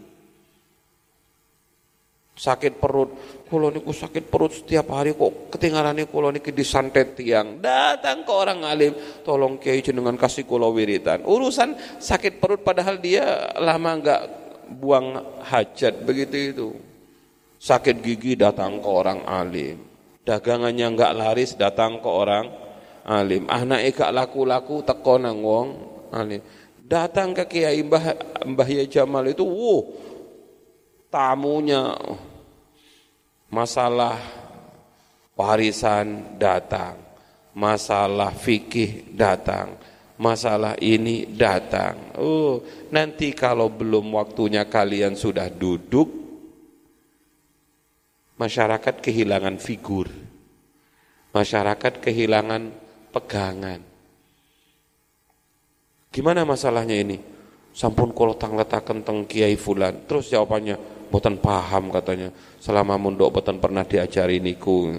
sakit 2.34 2.82
perut. 2.82 3.10
Kulo 3.46 3.70
niku 3.70 3.94
sakit 3.94 4.26
perut 4.26 4.50
setiap 4.50 4.90
hari 4.90 5.14
kok. 5.14 5.54
Ketinggalan 5.54 6.02
kulo 6.10 6.34
niki 6.34 6.50
disantet 6.50 7.14
tiang. 7.14 7.62
Datang 7.62 8.26
ke 8.26 8.32
orang 8.34 8.66
alim. 8.66 8.92
Tolong 9.22 9.62
kiai 9.62 9.80
jenengan 9.80 10.18
kasih 10.18 10.42
kulo 10.44 10.74
wiritan 10.74 11.22
urusan 11.22 11.78
sakit 12.02 12.42
perut 12.42 12.66
padahal 12.66 12.98
dia 12.98 13.54
lama 13.62 13.90
enggak 13.94 14.22
buang 14.74 15.22
hajat. 15.46 16.02
Begitu 16.02 16.36
itu. 16.52 16.68
Sakit 17.62 18.02
gigi 18.02 18.36
datang 18.36 18.82
ke 18.82 18.88
orang 18.90 19.24
alim. 19.24 19.80
Dagangannya 20.26 20.86
enggak 20.90 21.12
laris 21.16 21.54
datang 21.54 22.02
ke 22.02 22.10
orang 22.10 22.50
alim. 23.06 23.46
Anak 23.48 23.86
eka 23.86 24.10
laku-laku 24.10 24.82
teko 24.82 25.16
nang 25.16 25.40
wong 25.40 25.68
alim. 26.10 26.42
Datang 26.84 27.32
ke 27.32 27.48
kiai 27.48 27.80
mbah 27.80 28.12
mbah 28.44 28.68
Jamal 28.84 29.24
itu 29.32 29.40
wuh 29.40 29.82
tamunya 31.14 31.94
masalah 33.46 34.18
warisan 35.38 36.34
datang, 36.34 36.98
masalah 37.54 38.34
fikih 38.34 39.14
datang, 39.14 39.78
masalah 40.18 40.74
ini 40.82 41.22
datang. 41.30 42.18
Oh, 42.18 42.66
nanti 42.90 43.30
kalau 43.30 43.70
belum 43.70 44.10
waktunya 44.18 44.66
kalian 44.66 45.14
sudah 45.14 45.46
duduk, 45.46 46.26
Masyarakat 48.34 48.98
kehilangan 48.98 49.62
figur. 49.62 50.10
Masyarakat 51.30 52.02
kehilangan 52.02 52.66
pegangan. 53.14 53.78
Gimana 56.10 56.42
masalahnya 56.42 56.98
ini? 56.98 57.22
Sampun 57.70 58.10
kolotang 58.10 58.58
letakkan 58.58 59.06
teng 59.06 59.22
kiai 59.30 59.54
fulan. 59.54 60.02
Terus 60.10 60.34
jawabannya, 60.34 60.93
boten 61.14 61.38
paham 61.38 61.94
katanya. 61.94 62.34
Selama 62.58 62.98
mundok 62.98 63.38
boten 63.38 63.62
pernah 63.62 63.86
diajari 63.86 64.42
niku. 64.42 64.90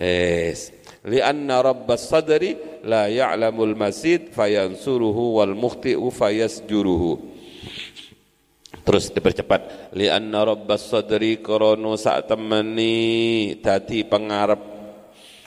Yes. 0.00 0.72
Lianna 1.04 1.60
rabbas 1.60 2.08
sadri 2.08 2.56
la 2.88 3.12
ya'lamul 3.12 3.76
masid 3.76 4.32
fayansuruhu 4.32 5.36
wal 5.36 5.52
mukhti'u 5.52 6.08
fayasjuruhu. 6.08 7.12
Terus 8.82 9.12
dipercepat. 9.12 9.92
Lianna 9.92 10.48
rabbas 10.48 10.88
sadri 10.88 11.44
krono 11.44 12.00
saat 12.00 12.32
temani 12.32 13.52
tadi 13.60 14.08
pengarap. 14.08 14.64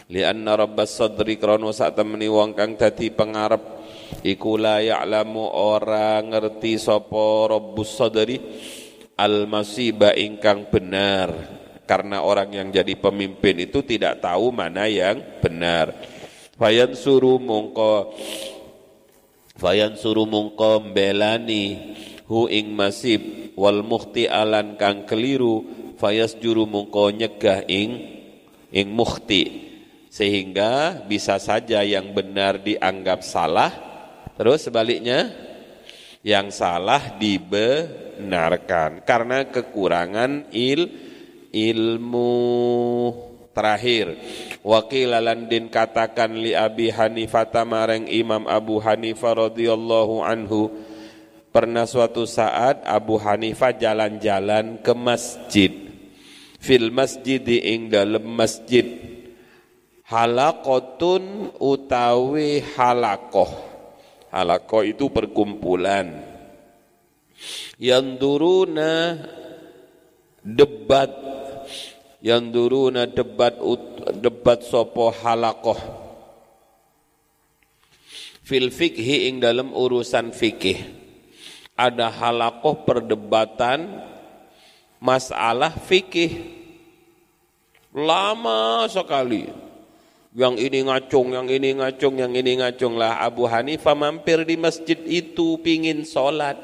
Lianna 0.05 0.53
rabbas 0.53 0.93
sadri 0.93 1.41
krono 1.41 1.74
saat 1.74 1.97
temani 1.97 2.30
wong 2.30 2.53
kang 2.53 2.78
tadi 2.78 3.09
pengarap 3.09 3.82
iku 4.22 4.61
la 4.61 4.78
ya'lamu 4.78 5.41
ora 5.49 6.22
ngerti 6.22 6.78
sapa 6.78 7.49
rabbus 7.49 7.89
sadri 7.97 8.38
al 9.16 9.47
masiba 9.47 10.13
ingkang 10.16 10.68
benar. 10.70 11.32
Karena 11.86 12.26
orang 12.26 12.49
yang 12.49 12.70
jadi 12.74 12.97
pemimpin 12.97 13.61
itu 13.61 13.86
tidak 13.86 14.22
tahu 14.22 14.49
mana 14.49 14.89
yang 14.89 15.22
benar. 15.41 15.93
Fayan 16.57 16.97
suru 16.97 17.38
mungko 17.38 18.16
fayan 19.55 19.93
suru 19.95 20.26
mungko 20.26 20.82
belani 20.82 21.95
hu 22.26 22.49
ing 22.49 22.74
masib 22.74 23.53
wal 23.53 23.86
mukhti 23.86 24.26
alan 24.26 24.80
kang 24.82 25.05
keliru 25.05 25.61
fayas 26.01 26.36
juru 26.41 26.66
mungko 26.66 27.13
nyegah 27.13 27.61
ing 27.70 28.01
ing 28.74 28.88
mukhti. 28.89 29.63
Sehingga 30.09 31.05
bisa 31.05 31.38
saja 31.38 31.84
yang 31.84 32.16
benar 32.16 32.63
dianggap 32.63 33.20
salah 33.20 33.86
Terus 34.36 34.68
sebaliknya 34.68 35.32
yang 36.20 36.51
salah 36.51 37.16
dibenarkan 38.16 39.03
karena 39.03 39.43
kekurangan 39.51 40.47
il 40.55 40.88
ilmu. 41.51 42.32
Terakhir 43.55 44.20
wakil 44.68 45.16
alandin 45.16 45.72
katakan 45.72 46.36
li 46.36 46.51
Abi 46.51 46.91
Hanifah 46.91 47.47
tamareng 47.47 48.03
Imam 48.11 48.43
Abu 48.51 48.84
Hanifah 48.84 49.47
radhiyallahu 49.47 50.20
anhu. 50.28 50.76
Pernah 51.55 51.88
suatu 51.88 52.28
saat 52.28 52.84
Abu 52.84 53.16
Hanifah 53.16 53.72
jalan-jalan 53.80 54.84
ke 54.84 54.91
masjid. 54.91 55.72
Fil 56.59 56.91
masjid 56.91 57.39
ing 57.39 57.88
dalam 57.88 58.28
masjid. 58.28 58.84
Halakotun 60.03 61.55
utawi 61.55 62.59
halakoh. 62.76 63.47
Halako 64.36 64.84
itu 64.84 65.07
perkumpulan. 65.07 66.34
Yang 67.76 68.05
duruna 68.19 69.19
debat. 70.41 71.11
Yang 72.23 72.43
duruna 72.55 73.03
debat 73.05 73.53
debat 74.17 74.59
sopo 74.65 75.11
halakoh. 75.11 75.78
Fil 78.45 78.69
fikhi 78.69 79.30
ing 79.30 79.41
dalam 79.41 79.73
urusan 79.73 80.32
fikih. 80.32 80.80
Ada 81.76 82.07
halakoh 82.07 82.88
perdebatan 82.88 83.99
masalah 85.03 85.76
fikih. 85.76 86.55
Lama 87.91 88.88
sekali. 88.88 89.47
Yang 90.36 90.55
ini 90.67 90.80
ngacung, 90.84 91.32
yang 91.32 91.47
ini 91.47 91.80
ngacung, 91.80 92.19
yang 92.19 92.36
ini 92.36 92.59
ngacung 92.59 92.99
lah. 92.99 93.23
Abu 93.23 93.47
Hanifah 93.47 93.95
mampir 93.95 94.43
di 94.43 94.59
masjid 94.59 94.99
itu 95.07 95.55
pingin 95.63 96.03
sholat. 96.03 96.59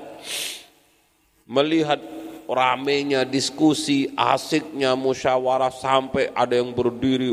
Melihat 1.52 2.00
ramenya 2.48 3.28
diskusi, 3.28 4.08
asiknya 4.16 4.96
musyawarah 4.96 5.68
sampai 5.68 6.32
ada 6.32 6.56
yang 6.56 6.72
berdiri. 6.72 7.28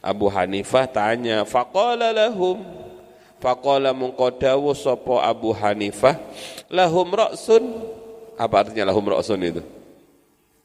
Abu 0.00 0.32
Hanifah 0.32 0.88
tanya, 0.88 1.44
faqala 1.44 2.08
lahum, 2.08 2.64
faqala 3.36 3.92
mungkodawu 3.92 4.72
sopo 4.72 5.20
Abu 5.20 5.52
Hanifah, 5.52 6.16
lahum 6.72 7.12
ra'sun. 7.12 7.84
Apa 8.40 8.64
artinya 8.64 8.88
lahum 8.88 9.04
ra'sun 9.04 9.44
itu? 9.44 9.60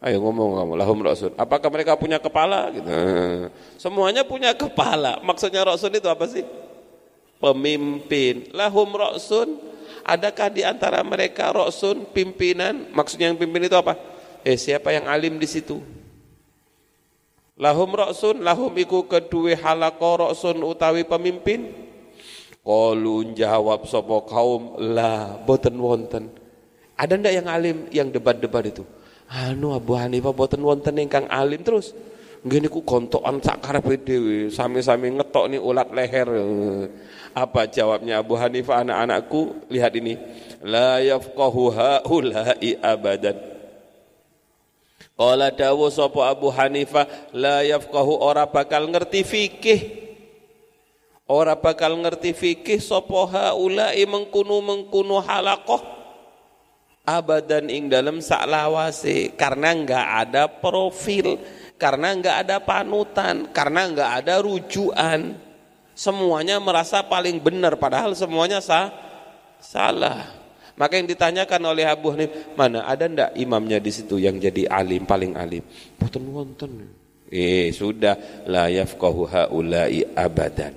Ayo 0.04 0.20
ngomong 0.20 0.60
kamu, 0.60 0.74
lahum 0.76 1.00
rasul. 1.00 1.32
Apakah 1.40 1.72
mereka 1.72 1.96
punya 1.96 2.20
kepala? 2.20 2.68
Gitu. 2.76 2.92
Semuanya 3.80 4.28
punya 4.28 4.52
kepala. 4.52 5.24
Maksudnya 5.24 5.64
rasul 5.64 5.96
itu 5.96 6.12
apa 6.12 6.28
sih? 6.28 6.44
Pemimpin. 7.40 8.52
Lahum 8.52 8.92
rasul. 8.92 9.56
Adakah 10.04 10.52
di 10.52 10.62
antara 10.68 11.00
mereka 11.02 11.56
rasul 11.56 12.04
pimpinan? 12.12 12.92
Maksudnya 12.92 13.32
yang 13.32 13.40
pimpin 13.40 13.66
itu 13.66 13.76
apa? 13.76 13.96
Eh 14.44 14.60
siapa 14.60 14.92
yang 14.92 15.08
alim 15.08 15.40
di 15.40 15.48
situ? 15.48 15.80
Lahum 17.56 17.96
rasul, 17.96 18.44
lahum 18.44 18.74
iku 18.76 19.08
kedua 19.08 19.56
halako 19.56 20.30
rasul 20.30 20.60
utawi 20.64 21.08
pemimpin. 21.08 21.72
Kolun 22.64 23.36
jawab 23.36 23.88
sopo 23.88 24.24
kaum 24.28 24.80
lah 24.80 25.40
boten 25.44 25.76
wonten. 25.80 26.32
Ada 27.00 27.20
ndak 27.20 27.34
yang 27.34 27.48
alim 27.48 27.78
yang 27.92 28.08
debat-debat 28.12 28.64
itu? 28.68 28.84
anu 29.34 29.74
Abu 29.74 29.98
Hanifah 29.98 30.34
boten 30.36 30.62
wonten 30.62 30.94
ingkang 31.02 31.26
alim 31.26 31.66
terus 31.66 31.96
nggih 32.44 32.68
niku 32.68 32.84
gontokan 32.84 33.40
sak 33.40 33.64
karepe 33.64 33.98
sami-sami 34.52 35.16
ngetok 35.16 35.48
nih 35.48 35.60
ulat 35.64 35.90
leher 35.96 36.28
apa 37.34 37.66
jawabnya 37.66 38.22
Abu 38.22 38.38
Hanifah 38.38 38.86
anak-anakku? 38.86 39.70
Lihat 39.74 39.94
ini. 39.98 40.16
La 40.62 41.02
yafqahu 41.02 41.74
haula'i 41.74 42.78
abadan. 42.80 43.36
Qala 45.14 45.54
dawu 45.54 45.90
sapa 45.90 46.30
Abu 46.30 46.50
Hanifah 46.54 47.06
la 47.34 47.66
yafqahu 47.66 48.22
ora 48.22 48.46
bakal 48.46 48.90
ngerti 48.90 49.26
fikih. 49.26 49.82
Ora 51.26 51.58
bakal 51.58 51.98
ngerti 52.00 52.38
fikih 52.38 52.78
sapa 52.78 53.28
haula'i 53.28 54.06
mengkunu 54.06 54.62
mengkunu 54.62 55.20
halaqah. 55.20 55.82
Abadan 57.04 57.68
ing 57.68 57.92
dalam 57.92 58.24
saklawase 58.24 59.36
karena 59.36 59.76
enggak 59.76 60.08
ada 60.24 60.48
profil 60.48 61.36
karena 61.76 62.16
enggak 62.16 62.48
ada 62.48 62.64
panutan 62.64 63.52
karena 63.52 63.92
enggak 63.92 64.12
ada 64.24 64.40
rujukan 64.40 65.36
semuanya 65.94 66.60
merasa 66.60 67.02
paling 67.06 67.40
benar 67.40 67.78
padahal 67.80 68.14
semuanya 68.18 68.60
sah, 68.60 68.92
salah. 69.64 70.44
Maka 70.74 70.98
yang 70.98 71.06
ditanyakan 71.06 71.62
oleh 71.70 71.86
Abu 71.86 72.10
Hanif 72.10 72.34
mana 72.58 72.90
ada 72.90 73.06
ndak 73.06 73.38
imamnya 73.38 73.78
di 73.78 73.94
situ 73.94 74.18
yang 74.18 74.42
jadi 74.42 74.66
alim 74.66 75.06
paling 75.06 75.38
alim? 75.38 75.62
Boten 76.02 76.26
wonten. 76.34 76.90
Eh 77.30 77.70
sudah. 77.70 78.46
La 78.50 78.74
yafqahu 78.74 79.30
haula'i 79.30 80.02
abadan. 80.18 80.74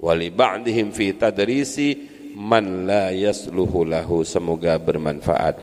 Wali 0.00 0.32
ba'dihim 0.32 0.88
fi 0.88 1.12
tadrisi 1.12 1.96
man 2.32 2.88
la 2.88 3.12
yasluhu 3.12 3.84
lahu. 3.84 4.24
Semoga 4.24 4.80
bermanfaat 4.80 5.54